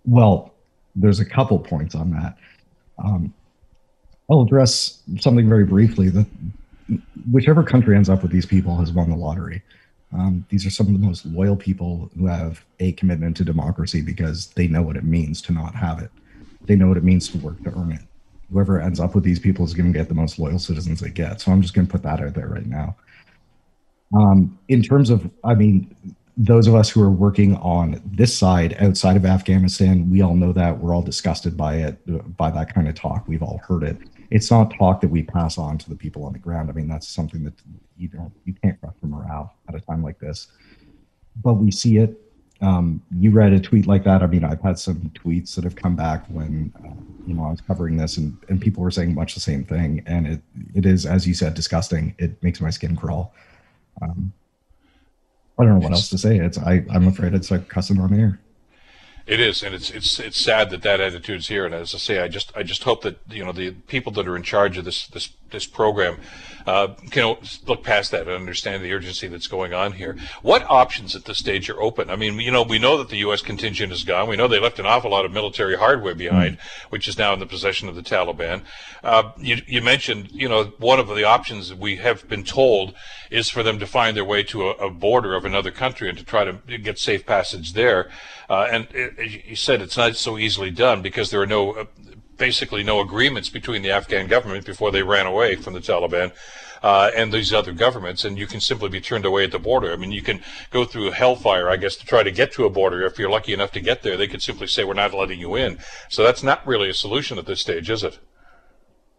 Well, 0.06 0.54
there's 0.94 1.20
a 1.20 1.24
couple 1.24 1.58
points 1.58 1.94
on 1.94 2.10
that. 2.12 2.36
Um, 2.98 3.34
I'll 4.30 4.42
address 4.42 5.02
something 5.20 5.48
very 5.48 5.64
briefly. 5.64 6.10
Whichever 7.30 7.62
country 7.62 7.96
ends 7.96 8.08
up 8.08 8.22
with 8.22 8.30
these 8.30 8.46
people 8.46 8.76
has 8.78 8.92
won 8.92 9.10
the 9.10 9.16
lottery. 9.16 9.62
Um, 10.12 10.46
these 10.48 10.64
are 10.64 10.70
some 10.70 10.86
of 10.86 10.92
the 10.92 10.98
most 11.04 11.26
loyal 11.26 11.56
people 11.56 12.10
who 12.16 12.26
have 12.26 12.64
a 12.78 12.92
commitment 12.92 13.36
to 13.38 13.44
democracy 13.44 14.00
because 14.00 14.48
they 14.48 14.68
know 14.68 14.82
what 14.82 14.96
it 14.96 15.04
means 15.04 15.42
to 15.42 15.52
not 15.52 15.74
have 15.74 16.00
it. 16.00 16.10
They 16.62 16.76
know 16.76 16.86
what 16.86 16.96
it 16.96 17.04
means 17.04 17.28
to 17.30 17.38
work 17.38 17.62
to 17.64 17.70
earn 17.76 17.92
it. 17.92 18.02
Whoever 18.52 18.80
ends 18.80 19.00
up 19.00 19.14
with 19.14 19.24
these 19.24 19.40
people 19.40 19.64
is 19.64 19.74
going 19.74 19.92
to 19.92 19.98
get 19.98 20.08
the 20.08 20.14
most 20.14 20.38
loyal 20.38 20.58
citizens 20.58 21.00
they 21.00 21.10
get. 21.10 21.40
So 21.40 21.50
I'm 21.50 21.60
just 21.60 21.74
going 21.74 21.86
to 21.86 21.90
put 21.90 22.02
that 22.04 22.20
out 22.20 22.34
there 22.34 22.48
right 22.48 22.66
now. 22.66 22.96
Um, 24.14 24.56
in 24.68 24.82
terms 24.82 25.10
of, 25.10 25.28
I 25.42 25.54
mean, 25.54 25.94
those 26.36 26.66
of 26.66 26.74
us 26.74 26.88
who 26.88 27.02
are 27.02 27.10
working 27.10 27.56
on 27.56 28.00
this 28.04 28.36
side 28.36 28.76
outside 28.78 29.16
of 29.16 29.24
Afghanistan, 29.24 30.08
we 30.10 30.22
all 30.22 30.36
know 30.36 30.52
that 30.52 30.78
we're 30.78 30.94
all 30.94 31.02
disgusted 31.02 31.56
by 31.56 31.76
it, 31.76 32.36
by 32.36 32.50
that 32.50 32.72
kind 32.72 32.88
of 32.88 32.94
talk. 32.94 33.26
We've 33.26 33.42
all 33.42 33.60
heard 33.66 33.82
it 33.82 33.96
it's 34.34 34.50
not 34.50 34.74
talk 34.76 35.00
that 35.00 35.08
we 35.08 35.22
pass 35.22 35.58
on 35.58 35.78
to 35.78 35.88
the 35.88 35.94
people 35.94 36.24
on 36.24 36.32
the 36.32 36.40
ground. 36.40 36.68
I 36.68 36.72
mean, 36.72 36.88
that's 36.88 37.06
something 37.06 37.44
that 37.44 37.54
you 37.96 38.08
don't 38.08 38.32
you 38.44 38.52
can't 38.52 38.78
crush 38.80 38.94
for 39.00 39.06
morale 39.06 39.54
at 39.68 39.76
a 39.76 39.80
time 39.80 40.02
like 40.02 40.18
this. 40.18 40.48
But 41.40 41.54
we 41.54 41.70
see 41.70 41.98
it. 41.98 42.20
Um, 42.60 43.00
you 43.16 43.30
read 43.30 43.52
a 43.52 43.60
tweet 43.60 43.86
like 43.86 44.02
that. 44.04 44.24
I 44.24 44.26
mean, 44.26 44.42
I've 44.42 44.60
had 44.60 44.76
some 44.76 45.12
tweets 45.14 45.54
that 45.54 45.62
have 45.62 45.76
come 45.76 45.94
back 45.94 46.26
when 46.26 46.72
uh, 46.84 47.00
you 47.28 47.34
know 47.34 47.44
I 47.44 47.50
was 47.52 47.60
covering 47.60 47.96
this, 47.96 48.16
and 48.16 48.36
and 48.48 48.60
people 48.60 48.82
were 48.82 48.90
saying 48.90 49.14
much 49.14 49.34
the 49.34 49.40
same 49.40 49.64
thing. 49.64 50.02
And 50.06 50.26
it 50.26 50.42
it 50.74 50.84
is, 50.84 51.06
as 51.06 51.28
you 51.28 51.34
said, 51.34 51.54
disgusting. 51.54 52.12
It 52.18 52.42
makes 52.42 52.60
my 52.60 52.70
skin 52.70 52.96
crawl. 52.96 53.32
Um, 54.02 54.32
I 55.60 55.62
don't 55.62 55.78
know 55.78 55.84
what 55.84 55.92
else 55.92 56.08
to 56.08 56.18
say. 56.18 56.38
It's 56.38 56.58
I 56.58 56.84
I'm 56.90 57.06
afraid 57.06 57.34
it's 57.34 57.52
like 57.52 57.68
cussing 57.68 58.00
on 58.00 58.12
air. 58.12 58.40
It 59.26 59.40
is, 59.40 59.62
and 59.62 59.74
it's 59.74 59.90
it's 59.90 60.20
it's 60.20 60.38
sad 60.38 60.68
that 60.70 60.82
that 60.82 61.00
attitude's 61.00 61.48
here. 61.48 61.64
And 61.64 61.74
as 61.74 61.94
I 61.94 61.98
say, 61.98 62.20
I 62.20 62.28
just 62.28 62.52
I 62.54 62.62
just 62.62 62.82
hope 62.82 63.02
that 63.02 63.18
you 63.30 63.44
know 63.44 63.52
the 63.52 63.70
people 63.70 64.12
that 64.12 64.28
are 64.28 64.36
in 64.36 64.42
charge 64.42 64.76
of 64.76 64.84
this 64.84 65.06
this 65.06 65.30
this 65.54 65.66
program 65.66 66.18
uh, 66.66 66.88
can 67.10 67.36
look 67.66 67.82
past 67.82 68.10
that 68.10 68.22
and 68.22 68.30
understand 68.30 68.82
the 68.82 68.92
urgency 68.92 69.28
that's 69.28 69.46
going 69.46 69.74
on 69.74 69.92
here. 69.92 70.16
What 70.42 70.64
options 70.68 71.14
at 71.14 71.24
this 71.24 71.38
stage 71.38 71.68
are 71.68 71.80
open? 71.80 72.10
I 72.10 72.16
mean, 72.16 72.38
you 72.40 72.50
know, 72.50 72.62
we 72.62 72.78
know 72.78 72.96
that 72.98 73.10
the 73.10 73.18
U.S. 73.18 73.42
contingent 73.42 73.92
is 73.92 74.02
gone. 74.02 74.28
We 74.28 74.36
know 74.36 74.48
they 74.48 74.58
left 74.60 74.78
an 74.78 74.86
awful 74.86 75.10
lot 75.10 75.24
of 75.24 75.32
military 75.32 75.76
hardware 75.76 76.14
behind, 76.14 76.56
mm-hmm. 76.58 76.88
which 76.88 77.06
is 77.06 77.18
now 77.18 77.32
in 77.32 77.38
the 77.38 77.46
possession 77.46 77.88
of 77.88 77.94
the 77.94 78.02
Taliban. 78.02 78.62
Uh, 79.02 79.32
you, 79.36 79.60
you, 79.66 79.82
mentioned, 79.82 80.30
you 80.32 80.48
know, 80.48 80.64
one 80.78 80.98
of 80.98 81.08
the 81.08 81.24
options 81.24 81.74
we 81.74 81.96
have 81.96 82.26
been 82.28 82.44
told 82.44 82.94
is 83.30 83.50
for 83.50 83.62
them 83.62 83.78
to 83.78 83.86
find 83.86 84.16
their 84.16 84.24
way 84.24 84.42
to 84.44 84.68
a, 84.68 84.70
a 84.86 84.90
border 84.90 85.34
of 85.34 85.44
another 85.44 85.70
country 85.70 86.08
and 86.08 86.16
to 86.16 86.24
try 86.24 86.44
to 86.44 86.78
get 86.78 86.98
safe 86.98 87.26
passage 87.26 87.74
there. 87.74 88.08
Uh, 88.48 88.66
and 88.70 88.88
it, 88.92 89.44
you 89.46 89.56
said 89.56 89.82
it's 89.82 89.96
not 89.96 90.16
so 90.16 90.38
easily 90.38 90.70
done 90.70 91.02
because 91.02 91.30
there 91.30 91.42
are 91.42 91.46
no 91.46 91.72
uh, 91.72 91.84
basically 92.36 92.82
no 92.82 93.00
agreements 93.00 93.48
between 93.48 93.82
the 93.82 93.90
Afghan 93.90 94.26
government 94.26 94.64
before 94.66 94.90
they 94.90 95.02
ran 95.02 95.26
away 95.26 95.56
from 95.56 95.74
the 95.74 95.80
Taliban. 95.80 96.32
Uh, 96.82 97.10
and 97.16 97.32
these 97.32 97.50
other 97.50 97.72
governments, 97.72 98.26
and 98.26 98.36
you 98.36 98.46
can 98.46 98.60
simply 98.60 98.90
be 98.90 99.00
turned 99.00 99.24
away 99.24 99.44
at 99.44 99.50
the 99.50 99.58
border. 99.58 99.90
I 99.90 99.96
mean, 99.96 100.12
you 100.12 100.20
can 100.20 100.42
go 100.70 100.84
through 100.84 101.12
hellfire, 101.12 101.70
I 101.70 101.78
guess, 101.78 101.96
to 101.96 102.04
try 102.04 102.22
to 102.22 102.30
get 102.30 102.52
to 102.52 102.66
a 102.66 102.70
border. 102.70 103.06
If 103.06 103.18
you're 103.18 103.30
lucky 103.30 103.54
enough 103.54 103.72
to 103.72 103.80
get 103.80 104.02
there, 104.02 104.18
they 104.18 104.26
could 104.26 104.42
simply 104.42 104.66
say, 104.66 104.84
"We're 104.84 104.92
not 104.92 105.14
letting 105.14 105.40
you 105.40 105.54
in." 105.54 105.78
So 106.10 106.22
that's 106.22 106.42
not 106.42 106.66
really 106.66 106.90
a 106.90 106.92
solution 106.92 107.38
at 107.38 107.46
this 107.46 107.60
stage, 107.60 107.88
is 107.88 108.04
it? 108.04 108.18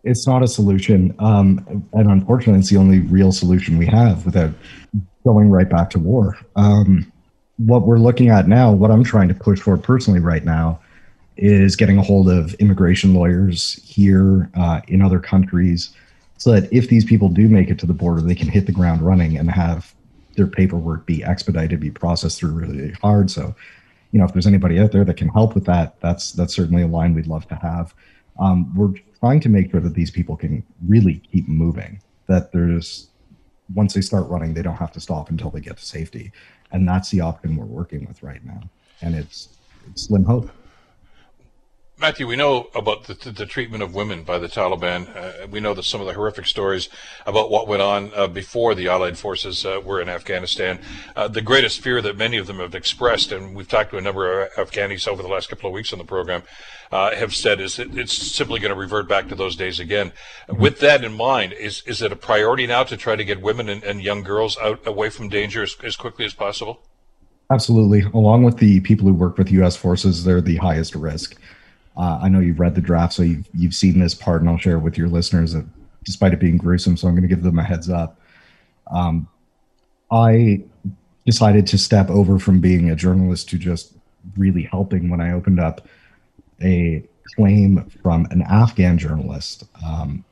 It's 0.03 0.27
not 0.27 0.43
a 0.43 0.47
solution, 0.47 1.15
um, 1.17 1.87
and 1.93 2.11
unfortunately, 2.11 2.59
it's 2.59 2.69
the 2.69 2.77
only 2.77 2.99
real 2.99 3.31
solution 3.31 3.79
we 3.79 3.87
have 3.87 4.23
without 4.27 4.51
going 5.23 5.49
right 5.49 5.67
back 5.67 5.89
to 5.91 5.97
war. 5.97 6.37
Um, 6.55 7.11
what 7.57 7.87
we're 7.87 7.97
looking 7.97 8.29
at 8.29 8.47
now, 8.47 8.71
what 8.71 8.91
I'm 8.91 9.03
trying 9.03 9.27
to 9.29 9.33
push 9.33 9.59
for 9.59 9.75
personally 9.75 10.19
right 10.19 10.45
now, 10.45 10.79
is 11.37 11.75
getting 11.75 11.97
a 11.97 12.01
hold 12.01 12.29
of 12.29 12.53
immigration 12.55 13.13
lawyers 13.13 13.73
here 13.83 14.49
uh, 14.55 14.81
in 14.87 15.01
other 15.01 15.19
countries 15.19 15.93
so 16.37 16.51
that 16.51 16.71
if 16.71 16.89
these 16.89 17.05
people 17.05 17.29
do 17.29 17.47
make 17.47 17.69
it 17.69 17.79
to 17.79 17.85
the 17.85 17.93
border, 17.93 18.21
they 18.21 18.35
can 18.35 18.47
hit 18.47 18.65
the 18.65 18.71
ground 18.71 19.01
running 19.01 19.37
and 19.37 19.49
have 19.51 19.93
their 20.35 20.47
paperwork 20.47 21.05
be 21.05 21.23
expedited, 21.23 21.79
be 21.79 21.91
processed 21.91 22.39
through 22.39 22.51
really 22.51 22.91
hard. 23.01 23.31
So, 23.31 23.55
you 24.11 24.19
know, 24.19 24.25
if 24.25 24.33
there's 24.33 24.47
anybody 24.47 24.79
out 24.79 24.91
there 24.91 25.05
that 25.05 25.17
can 25.17 25.29
help 25.29 25.55
with 25.55 25.65
that, 25.65 25.99
that's 26.01 26.31
that's 26.33 26.53
certainly 26.53 26.83
a 26.83 26.87
line 26.87 27.13
we'd 27.13 27.27
love 27.27 27.47
to 27.47 27.55
have. 27.55 27.93
Um, 28.39 28.73
we're 28.75 28.93
trying 29.19 29.39
to 29.41 29.49
make 29.49 29.71
sure 29.71 29.79
that 29.79 29.93
these 29.93 30.11
people 30.11 30.35
can 30.35 30.63
really 30.87 31.21
keep 31.31 31.47
moving. 31.47 32.01
That 32.27 32.51
there's 32.51 33.09
once 33.73 33.93
they 33.93 34.01
start 34.01 34.27
running, 34.27 34.53
they 34.53 34.61
don't 34.61 34.75
have 34.75 34.91
to 34.93 34.99
stop 34.99 35.29
until 35.29 35.49
they 35.49 35.61
get 35.61 35.77
to 35.77 35.85
safety, 35.85 36.31
and 36.71 36.87
that's 36.87 37.09
the 37.09 37.21
option 37.21 37.55
we're 37.55 37.65
working 37.65 38.05
with 38.05 38.21
right 38.21 38.43
now. 38.45 38.61
And 39.01 39.15
it's, 39.15 39.57
it's 39.89 40.03
slim 40.03 40.23
hope. 40.23 40.49
Matthew, 41.97 42.27
we 42.27 42.35
know 42.35 42.67
about 42.75 43.05
the, 43.05 43.13
the, 43.31 43.45
treatment 43.45 43.81
of 43.81 43.95
women 43.95 44.23
by 44.23 44.37
the 44.37 44.49
Taliban. 44.49 45.07
Uh, 45.15 45.47
we 45.47 45.61
know 45.61 45.73
that 45.73 45.83
some 45.83 46.01
of 46.01 46.07
the 46.07 46.13
horrific 46.13 46.45
stories 46.45 46.89
about 47.25 47.49
what 47.49 47.69
went 47.69 47.81
on 47.81 48.11
uh, 48.13 48.27
before 48.27 48.75
the 48.75 48.89
Allied 48.89 49.17
forces 49.17 49.65
uh, 49.65 49.79
were 49.81 50.01
in 50.01 50.09
Afghanistan. 50.09 50.79
Uh, 51.15 51.29
the 51.29 51.41
greatest 51.41 51.79
fear 51.79 52.01
that 52.01 52.17
many 52.17 52.35
of 52.35 52.47
them 52.47 52.59
have 52.59 52.75
expressed, 52.75 53.31
and 53.31 53.55
we've 53.55 53.69
talked 53.69 53.91
to 53.91 53.97
a 53.97 54.01
number 54.01 54.43
of 54.43 54.51
Afghanis 54.55 55.07
over 55.07 55.21
the 55.21 55.29
last 55.29 55.47
couple 55.47 55.69
of 55.69 55.73
weeks 55.73 55.93
on 55.93 55.99
the 55.99 56.03
program, 56.03 56.43
uh, 56.91 57.15
have 57.15 57.33
said 57.33 57.61
is 57.61 57.77
that 57.77 57.97
it's 57.97 58.13
simply 58.13 58.59
going 58.59 58.73
to 58.73 58.79
revert 58.79 59.07
back 59.07 59.29
to 59.29 59.35
those 59.35 59.55
days 59.55 59.79
again. 59.79 60.11
With 60.49 60.81
that 60.81 61.01
in 61.01 61.13
mind, 61.13 61.53
is 61.53 61.81
is 61.87 62.01
it 62.01 62.11
a 62.11 62.17
priority 62.17 62.67
now 62.67 62.83
to 62.83 62.97
try 62.97 63.15
to 63.15 63.23
get 63.23 63.41
women 63.41 63.69
and, 63.69 63.81
and 63.85 64.01
young 64.01 64.21
girls 64.21 64.57
out 64.57 64.85
away 64.85 65.09
from 65.09 65.29
danger 65.29 65.63
as, 65.63 65.77
as 65.81 65.95
quickly 65.95 66.25
as 66.25 66.33
possible? 66.33 66.81
Absolutely. 67.49 68.01
Along 68.13 68.43
with 68.43 68.57
the 68.57 68.81
people 68.81 69.07
who 69.07 69.13
work 69.13 69.37
with 69.37 69.49
U.S. 69.51 69.77
forces, 69.77 70.25
they're 70.25 70.41
the 70.41 70.57
highest 70.57 70.93
risk. 70.93 71.37
Uh, 71.97 72.19
I 72.21 72.29
know 72.29 72.39
you've 72.39 72.59
read 72.59 72.75
the 72.75 72.81
draft, 72.81 73.13
so 73.13 73.23
you've 73.23 73.47
you've 73.53 73.73
seen 73.73 73.99
this 73.99 74.13
part, 74.13 74.41
and 74.41 74.49
I'll 74.49 74.57
share 74.57 74.77
it 74.77 74.81
with 74.81 74.97
your 74.97 75.07
listeners. 75.07 75.53
that 75.53 75.65
despite 76.05 76.33
it 76.33 76.39
being 76.39 76.57
gruesome, 76.57 76.95
so 76.95 77.07
I'm 77.07 77.15
going 77.15 77.23
to 77.23 77.27
give 77.27 77.43
them 77.43 77.59
a 77.59 77.63
heads 77.63 77.89
up. 77.89 78.19
Um, 78.91 79.27
I 80.11 80.63
decided 81.25 81.65
to 81.67 81.77
step 81.77 82.09
over 82.09 82.37
from 82.37 82.61
being 82.61 82.91
a 82.91 82.95
journalist 82.95 83.49
to 83.49 83.57
just 83.57 83.93
really 84.37 84.63
helping 84.63 85.09
when 85.09 85.19
I 85.19 85.33
opened 85.33 85.59
up 85.59 85.87
a 86.61 87.03
claim 87.35 87.89
from 88.03 88.27
an 88.29 88.43
Afghan 88.43 88.97
journalist, 88.97 89.63
um, 89.83 90.23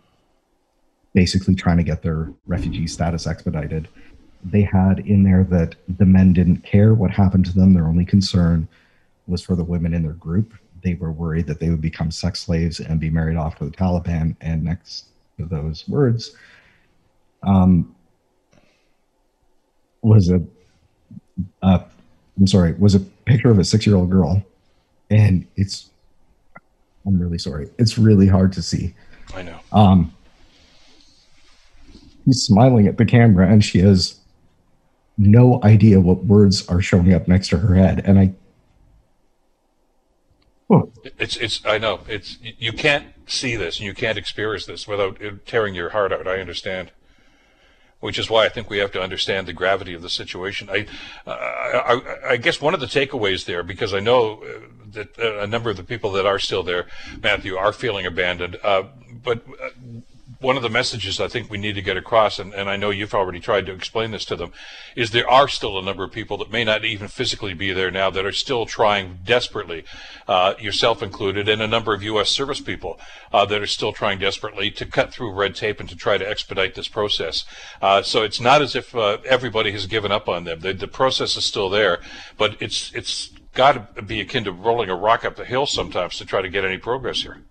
basically 1.13 1.55
trying 1.55 1.77
to 1.77 1.83
get 1.83 2.03
their 2.03 2.31
refugee 2.45 2.87
status 2.87 3.25
expedited. 3.25 3.87
They 4.43 4.61
had 4.61 4.99
in 4.99 5.23
there 5.23 5.43
that 5.45 5.75
the 5.87 6.05
men 6.05 6.33
didn't 6.33 6.63
care 6.63 6.93
what 6.93 7.11
happened 7.11 7.45
to 7.45 7.55
them; 7.55 7.73
their 7.73 7.87
only 7.87 8.05
concern 8.05 8.67
was 9.25 9.41
for 9.41 9.55
the 9.55 9.63
women 9.63 9.93
in 9.93 10.03
their 10.03 10.13
group 10.13 10.53
they 10.83 10.95
were 10.95 11.11
worried 11.11 11.47
that 11.47 11.59
they 11.59 11.69
would 11.69 11.81
become 11.81 12.11
sex 12.11 12.41
slaves 12.41 12.79
and 12.79 12.99
be 12.99 13.09
married 13.09 13.37
off 13.37 13.57
to 13.57 13.65
the 13.65 13.71
Taliban. 13.71 14.35
And 14.41 14.63
next 14.63 15.05
to 15.37 15.45
those 15.45 15.87
words 15.87 16.35
um, 17.41 17.95
was 20.01 20.29
a, 20.29 20.41
uh, 21.61 21.79
I'm 22.37 22.47
sorry, 22.47 22.73
was 22.73 22.95
a 22.95 22.99
picture 22.99 23.49
of 23.49 23.59
a 23.59 23.63
six 23.63 23.85
year 23.87 23.95
old 23.95 24.09
girl. 24.09 24.43
And 25.09 25.47
it's, 25.55 25.89
I'm 27.05 27.19
really 27.19 27.37
sorry. 27.37 27.69
It's 27.77 27.97
really 27.97 28.27
hard 28.27 28.53
to 28.53 28.61
see. 28.61 28.93
I 29.33 29.41
know. 29.41 29.59
Um, 29.71 30.13
he's 32.25 32.41
smiling 32.41 32.87
at 32.87 32.97
the 32.97 33.05
camera 33.05 33.47
and 33.47 33.63
she 33.63 33.79
has 33.79 34.19
no 35.17 35.61
idea 35.63 35.99
what 35.99 36.25
words 36.25 36.67
are 36.67 36.81
showing 36.81 37.13
up 37.13 37.27
next 37.27 37.49
to 37.49 37.57
her 37.57 37.75
head. 37.75 38.01
And 38.05 38.19
I 38.19 38.33
It's 41.17 41.35
it's 41.37 41.65
I 41.65 41.77
know 41.77 42.01
it's 42.07 42.37
you 42.41 42.73
can't 42.73 43.07
see 43.25 43.55
this 43.55 43.77
and 43.77 43.85
you 43.85 43.93
can't 43.93 44.17
experience 44.17 44.65
this 44.65 44.87
without 44.87 45.19
tearing 45.45 45.75
your 45.75 45.89
heart 45.89 46.11
out. 46.11 46.27
I 46.27 46.39
understand 46.39 46.91
which 48.03 48.19
is 48.19 48.29
why 48.29 48.45
I 48.45 48.49
think 48.49 48.69
we 48.69 48.79
have 48.79 48.91
to 48.91 49.01
understand 49.01 49.47
the 49.47 49.53
gravity 49.53 49.93
of 49.93 50.01
the 50.01 50.09
situation. 50.09 50.69
I, 50.69 50.85
uh, 51.25 51.31
I, 51.31 52.31
I, 52.31 52.37
guess 52.37 52.59
one 52.59 52.73
of 52.73 52.81
the 52.81 52.85
takeaways 52.85 53.45
there, 53.45 53.63
because 53.63 53.93
I 53.93 54.01
know 54.01 54.43
uh, 54.43 54.59
that 54.91 55.17
a 55.17 55.47
number 55.47 55.69
of 55.69 55.77
the 55.77 55.85
people 55.85 56.11
that 56.11 56.25
are 56.25 56.37
still 56.37 56.63
there, 56.63 56.87
Matthew, 57.21 57.55
are 57.55 57.71
feeling 57.71 58.05
abandoned. 58.05 58.57
Uh, 58.61 58.83
but 59.23 59.45
uh, 59.47 59.69
one 60.43 60.57
of 60.57 60.61
the 60.61 60.69
messages 60.69 61.19
I 61.19 61.27
think 61.27 61.49
we 61.49 61.57
need 61.57 61.75
to 61.75 61.81
get 61.81 61.95
across, 61.95 62.37
and, 62.37 62.53
and 62.53 62.69
I 62.69 62.75
know 62.75 62.89
you've 62.89 63.15
already 63.15 63.39
tried 63.39 63.65
to 63.67 63.73
explain 63.73 64.11
this 64.11 64.25
to 64.25 64.35
them, 64.35 64.51
is 64.95 65.11
there 65.11 65.29
are 65.29 65.47
still 65.47 65.79
a 65.79 65.81
number 65.81 66.03
of 66.03 66.11
people 66.11 66.37
that 66.37 66.51
may 66.51 66.63
not 66.63 66.83
even 66.83 67.07
physically 67.07 67.53
be 67.53 67.71
there 67.71 67.89
now 67.89 68.09
that 68.09 68.25
are 68.25 68.33
still 68.33 68.65
trying 68.65 69.19
desperately, 69.23 69.85
uh, 70.27 70.53
yourself 70.59 71.01
included, 71.01 71.47
and 71.47 71.61
a 71.61 71.67
number 71.67 71.93
of 71.93 72.03
U.S. 72.03 72.29
service 72.29 72.59
people 72.59 72.99
uh, 73.31 73.45
that 73.45 73.61
are 73.61 73.67
still 73.67 73.93
trying 73.93 74.19
desperately 74.19 74.69
to 74.71 74.85
cut 74.85 75.13
through 75.13 75.31
red 75.31 75.55
tape 75.55 75.79
and 75.79 75.87
to 75.87 75.95
try 75.95 76.17
to 76.17 76.29
expedite 76.29 76.75
this 76.75 76.89
process. 76.89 77.45
Uh, 77.81 78.01
so 78.01 78.21
it's 78.23 78.41
not 78.41 78.61
as 78.61 78.75
if 78.75 78.93
uh, 78.93 79.19
everybody 79.25 79.71
has 79.71 79.87
given 79.87 80.11
up 80.11 80.27
on 80.27 80.43
them. 80.43 80.59
The, 80.59 80.73
the 80.73 80.87
process 80.87 81.37
is 81.37 81.45
still 81.45 81.69
there, 81.69 81.99
but 82.37 82.61
it's 82.61 82.93
it's 82.93 83.31
got 83.53 83.95
to 83.95 84.01
be 84.01 84.19
akin 84.19 84.43
to 84.43 84.51
rolling 84.51 84.89
a 84.89 84.95
rock 84.95 85.23
up 85.23 85.35
the 85.35 85.45
hill 85.45 85.65
sometimes 85.65 86.17
to 86.17 86.25
try 86.25 86.41
to 86.41 86.49
get 86.49 86.65
any 86.65 86.77
progress 86.77 87.21
here. 87.21 87.43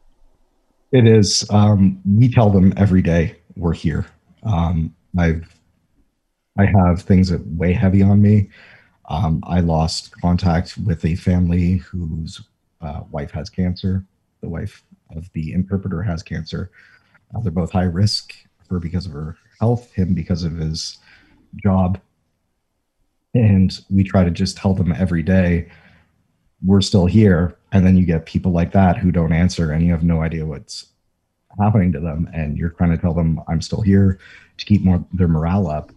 It 0.92 1.06
is. 1.06 1.48
Um, 1.50 2.00
we 2.04 2.28
tell 2.28 2.50
them 2.50 2.72
every 2.76 3.02
day 3.02 3.36
we're 3.56 3.72
here. 3.72 4.06
Um, 4.42 4.94
I've 5.18 5.58
I 6.58 6.66
have 6.66 7.00
things 7.02 7.30
that 7.30 7.46
weigh 7.46 7.72
heavy 7.72 8.02
on 8.02 8.20
me. 8.20 8.50
Um, 9.08 9.42
I 9.46 9.60
lost 9.60 10.12
contact 10.20 10.76
with 10.76 11.04
a 11.04 11.16
family 11.16 11.78
whose 11.78 12.42
uh, 12.82 13.02
wife 13.10 13.30
has 13.30 13.48
cancer. 13.48 14.04
The 14.42 14.50
wife 14.50 14.84
of 15.16 15.30
the 15.32 15.52
interpreter 15.54 16.02
has 16.02 16.22
cancer. 16.22 16.70
Uh, 17.34 17.40
they're 17.40 17.52
both 17.52 17.72
high 17.72 17.84
risk. 17.84 18.34
Her 18.68 18.78
because 18.78 19.06
of 19.06 19.12
her 19.12 19.36
health, 19.60 19.92
him 19.92 20.14
because 20.14 20.44
of 20.44 20.56
his 20.56 20.98
job. 21.62 22.00
And 23.34 23.78
we 23.90 24.04
try 24.04 24.24
to 24.24 24.30
just 24.30 24.56
tell 24.56 24.74
them 24.74 24.92
every 24.92 25.22
day 25.22 25.68
we're 26.64 26.80
still 26.80 27.06
here. 27.06 27.56
And 27.72 27.86
then 27.86 27.96
you 27.96 28.04
get 28.04 28.26
people 28.26 28.52
like 28.52 28.72
that 28.72 28.98
who 28.98 29.10
don't 29.10 29.32
answer 29.32 29.72
and 29.72 29.84
you 29.84 29.92
have 29.92 30.04
no 30.04 30.22
idea 30.22 30.46
what's 30.46 30.86
happening 31.58 31.92
to 31.92 32.00
them. 32.00 32.28
And 32.32 32.56
you're 32.56 32.70
trying 32.70 32.90
to 32.90 32.98
tell 32.98 33.14
them 33.14 33.40
i'm 33.48 33.60
still 33.60 33.80
here 33.80 34.18
to 34.58 34.64
keep 34.64 34.82
more 34.82 35.04
their 35.12 35.28
morale 35.28 35.68
up. 35.68 35.90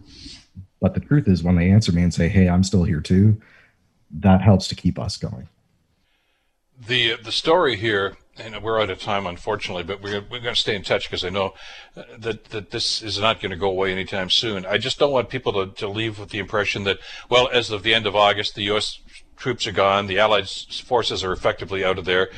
But 0.80 0.94
the 0.94 1.00
truth 1.00 1.28
is 1.28 1.42
when 1.42 1.56
they 1.56 1.70
answer 1.70 1.92
me 1.92 2.02
and 2.02 2.12
say 2.12 2.28
hey 2.28 2.48
i'm 2.48 2.64
still 2.64 2.84
here 2.84 3.00
too 3.00 3.40
that 4.10 4.40
helps 4.40 4.68
to 4.68 4.74
keep 4.74 4.98
us 4.98 5.16
going. 5.16 5.48
The 6.86 7.16
the 7.16 7.32
story 7.32 7.76
here 7.76 8.16
and 8.38 8.62
we're 8.62 8.80
out 8.80 8.90
of 8.90 9.00
time 9.00 9.26
unfortunately 9.26 9.82
but 9.82 10.02
we're, 10.02 10.20
we're 10.30 10.40
going 10.40 10.54
to 10.54 10.60
stay 10.60 10.76
in 10.76 10.82
touch 10.82 11.08
because 11.08 11.24
i 11.24 11.30
know 11.30 11.54
that 12.18 12.44
that 12.46 12.70
this 12.70 13.02
is 13.02 13.18
not 13.18 13.40
going 13.40 13.50
to 13.50 13.56
go 13.56 13.68
away 13.68 13.92
anytime 13.92 14.30
soon 14.30 14.66
i 14.66 14.78
just 14.78 14.98
don't 14.98 15.12
want 15.12 15.28
people 15.28 15.52
to, 15.52 15.72
to 15.74 15.88
leave 15.88 16.18
with 16.18 16.30
the 16.30 16.38
impression 16.38 16.84
that 16.84 16.98
well 17.30 17.48
as 17.52 17.70
of 17.70 17.82
the 17.82 17.94
end 17.94 18.06
of 18.06 18.14
august 18.14 18.54
the 18.54 18.64
us 18.64 19.00
troops 19.36 19.66
are 19.66 19.72
gone. 19.72 20.06
The 20.06 20.18
Allied 20.18 20.48
forces 20.48 21.22
are 21.22 21.32
effectively 21.32 21.84
out 21.84 21.98
of 21.98 22.04
there. 22.04 22.30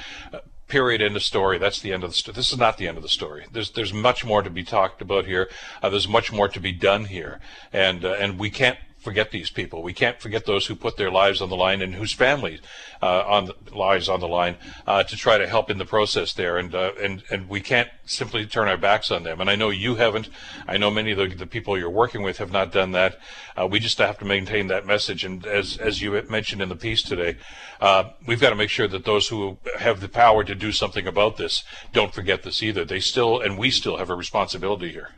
Period. 0.67 1.01
End 1.01 1.17
of 1.17 1.23
story. 1.23 1.57
That's 1.57 1.81
the 1.81 1.93
end 1.93 2.05
of 2.05 2.11
the 2.11 2.17
story. 2.17 2.35
This 2.35 2.53
is 2.53 2.59
not 2.59 2.77
the 2.77 2.89
end 2.89 2.99
of 2.99 3.03
the 3.03 3.09
story. 3.09 3.47
There's 3.51 3.71
there's 3.71 3.95
much 3.95 4.25
more 4.25 4.43
to 4.43 4.51
be 4.51 4.63
talked 4.63 5.01
about 5.01 5.25
here. 5.25 5.49
Uh, 5.83 5.89
there's 5.89 6.09
much 6.09 6.31
more 6.31 6.49
to 6.49 6.61
be 6.61 6.73
done 6.73 7.07
here, 7.07 7.41
and 7.73 8.05
uh, 8.05 8.17
and 8.19 8.39
we 8.39 8.51
can't 8.51 8.79
forget 9.09 9.31
these 9.31 9.49
people. 9.49 9.83
We 9.83 9.95
can't 9.95 10.21
forget 10.21 10.45
those 10.45 10.67
who 10.67 10.75
put 10.75 10.99
their 10.99 11.11
lives 11.11 11.41
on 11.41 11.49
the 11.49 11.57
line 11.57 11.81
and 11.81 11.95
whose 11.95 12.13
families 12.13 12.61
uh, 13.03 13.23
on 13.27 13.47
the, 13.47 13.55
lives 13.75 14.07
on 14.07 14.21
the 14.21 14.29
line 14.29 14.57
uh, 14.87 15.03
to 15.03 15.17
try 15.17 15.39
to 15.39 15.49
help 15.49 15.71
in 15.71 15.79
the 15.79 15.87
process 15.87 16.35
there. 16.35 16.59
And 16.59 16.75
uh, 16.75 16.93
and 17.03 17.23
and 17.31 17.49
we 17.49 17.63
can't 17.63 17.89
simply 18.05 18.45
turn 18.45 18.69
our 18.69 18.77
backs 18.77 19.11
on 19.11 19.23
them. 19.23 19.41
And 19.41 19.49
I 19.49 19.57
know 19.57 19.71
you 19.71 19.95
haven't. 19.95 20.29
I 20.67 20.77
know 20.77 20.91
many 20.91 21.13
of 21.13 21.17
the, 21.17 21.29
the 21.35 21.47
people 21.47 21.79
you're 21.79 21.89
working 21.89 22.21
with 22.21 22.37
have 22.37 22.53
not 22.53 22.71
done 22.71 22.93
that. 22.93 23.19
Uh, 23.57 23.67
we 23.67 23.81
just 23.81 23.97
have 23.97 24.19
to 24.19 24.27
maintain 24.27 24.67
that 24.67 24.85
message. 24.85 25.25
And 25.25 25.47
as 25.47 25.79
as 25.79 26.03
you 26.03 26.21
mentioned 26.29 26.61
in 26.61 26.69
the 26.69 26.77
piece 26.77 27.03
today, 27.03 27.39
uh, 27.81 28.11
we've 28.27 28.43
got 28.43 28.51
to 28.51 28.57
make 28.57 28.69
sure 28.69 28.89
that 28.89 29.07
those 29.07 29.29
who 29.29 29.57
have 29.79 30.01
the 30.01 30.09
power 30.11 30.45
to 30.45 30.55
do 30.55 30.71
something 30.71 31.07
about 31.07 31.39
this 31.39 31.65
don't 31.95 32.13
forget 32.13 32.43
this 32.43 32.63
either. 32.63 32.85
They 32.85 33.01
still 33.01 33.41
and 33.41 33.57
we 33.57 33.71
still 33.71 33.97
have 33.97 34.11
a 34.11 34.15
responsibility 34.15 34.93
here. 34.93 35.13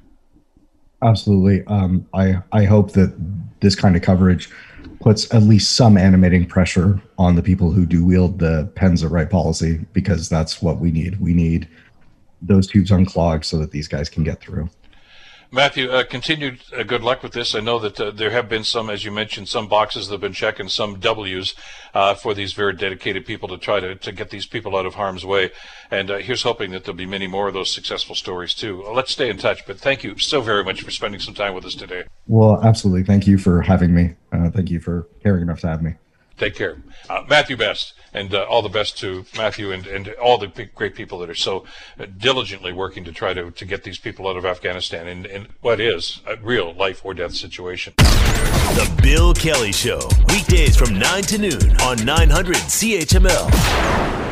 Absolutely. 1.03 1.65
Um, 1.67 2.07
I 2.15 2.43
I 2.53 2.65
hope 2.65 2.93
that 2.93 3.15
this 3.61 3.75
kind 3.75 3.97
of 3.97 4.03
coverage 4.03 4.51
puts 5.01 5.33
at 5.33 5.43
least 5.43 5.77
some 5.77 5.97
animating 5.97 6.47
pressure 6.47 7.01
on 7.19 7.35
the 7.35 7.43
people 7.43 7.71
who 7.71 7.87
do 7.87 8.05
wield 8.05 8.39
the 8.39 8.71
pens 8.75 9.03
of 9.03 9.13
right 9.13 9.31
policy 9.31 9.85
because 9.93 10.29
that's 10.29 10.61
what 10.61 10.79
we 10.79 10.91
need. 10.91 11.21
We 11.21 11.33
need 11.33 11.69
those 12.43 12.67
tubes 12.67 12.91
unclogged 12.91 13.45
so 13.45 13.59
that 13.59 13.71
these 13.71 13.89
guys 13.89 14.09
can 14.09 14.25
get 14.25 14.41
through. 14.41 14.69
Matthew, 15.53 15.91
uh, 15.91 16.05
continued 16.05 16.61
uh, 16.77 16.85
good 16.85 17.03
luck 17.03 17.25
with 17.25 17.33
this. 17.33 17.57
I 17.57 17.61
know 17.61 17.81
that 17.81 18.01
uh, 18.01 18.13
there 18.13 18.31
have 18.31 18.49
been 18.49 18.63
some, 18.63 18.89
as 18.89 19.05
you 19.05 19.11
mentioned, 19.11 19.49
some 19.49 19.67
boxes 19.67 20.07
that 20.07 20.15
have 20.15 20.21
been 20.21 20.33
checked 20.33 20.61
and 20.61 20.71
some 20.71 21.01
W's 21.01 21.55
uh, 21.93 22.15
for 22.15 22.35
these 22.35 22.53
very 22.53 22.73
dedicated 22.73 23.27
people 23.27 23.49
to 23.49 23.59
try 23.59 23.81
to, 23.81 23.97
to 23.97 24.13
get 24.13 24.31
these 24.31 24.47
people 24.47 24.77
out 24.77 24.87
of 24.87 24.95
harm's 24.95 25.25
way. 25.25 25.51
And 25.91 26.09
uh, 26.09 26.19
here's 26.19 26.45
hoping 26.45 26.71
that 26.71 26.85
there'll 26.85 26.97
be 26.97 27.05
many 27.07 27.27
more 27.27 27.49
of 27.49 27.55
those 27.55 27.73
successful 27.73 28.15
stories 28.15 28.55
too. 28.55 28.85
let's 28.93 29.11
stay 29.11 29.29
in 29.29 29.39
touch. 29.39 29.67
But 29.67 29.81
thank 29.81 30.05
you 30.05 30.19
so 30.19 30.41
very 30.41 30.63
much 30.63 30.83
for 30.83 30.93
spending 30.93 31.21
some 31.21 31.35
time 31.35 31.55
with 31.55 31.65
us 31.65 31.75
today. 31.75 32.05
Well, 32.29 32.63
absolutely. 32.63 33.03
Thank 33.03 33.27
you 33.27 33.37
for 33.37 33.61
having 33.63 33.93
me. 33.93 34.15
Uh, 34.33 34.51
thank 34.51 34.71
you 34.71 34.79
for 34.79 35.09
caring 35.21 35.43
enough 35.43 35.61
to 35.61 35.67
have 35.67 35.83
me. 35.83 35.95
Take 36.41 36.55
care. 36.55 36.79
Uh, 37.11 37.23
Matthew 37.29 37.55
Best, 37.55 37.93
and 38.15 38.35
uh, 38.35 38.45
all 38.45 38.63
the 38.63 38.71
best 38.71 38.97
to 39.01 39.27
Matthew 39.37 39.73
and, 39.73 39.87
and 39.87 40.09
all 40.15 40.39
the 40.39 40.47
great 40.75 40.95
people 40.95 41.19
that 41.19 41.29
are 41.29 41.35
so 41.35 41.67
uh, 41.99 42.07
diligently 42.17 42.73
working 42.73 43.05
to 43.05 43.13
try 43.13 43.35
to, 43.35 43.51
to 43.51 43.65
get 43.67 43.85
these 43.85 43.99
people 43.99 44.27
out 44.27 44.39
of 44.39 44.47
Afghanistan 44.47 45.07
in, 45.07 45.27
in 45.27 45.49
what 45.61 45.81
is 45.81 46.23
a 46.27 46.37
real 46.37 46.73
life 46.73 47.05
or 47.05 47.13
death 47.13 47.35
situation. 47.35 47.93
The 47.99 48.91
Bill 49.03 49.35
Kelly 49.35 49.73
Show, 49.73 50.01
weekdays 50.31 50.79
from 50.79 50.99
9 50.99 51.23
to 51.25 51.37
noon 51.37 51.77
on 51.83 52.03
900 52.07 52.57
CHML. 52.57 54.30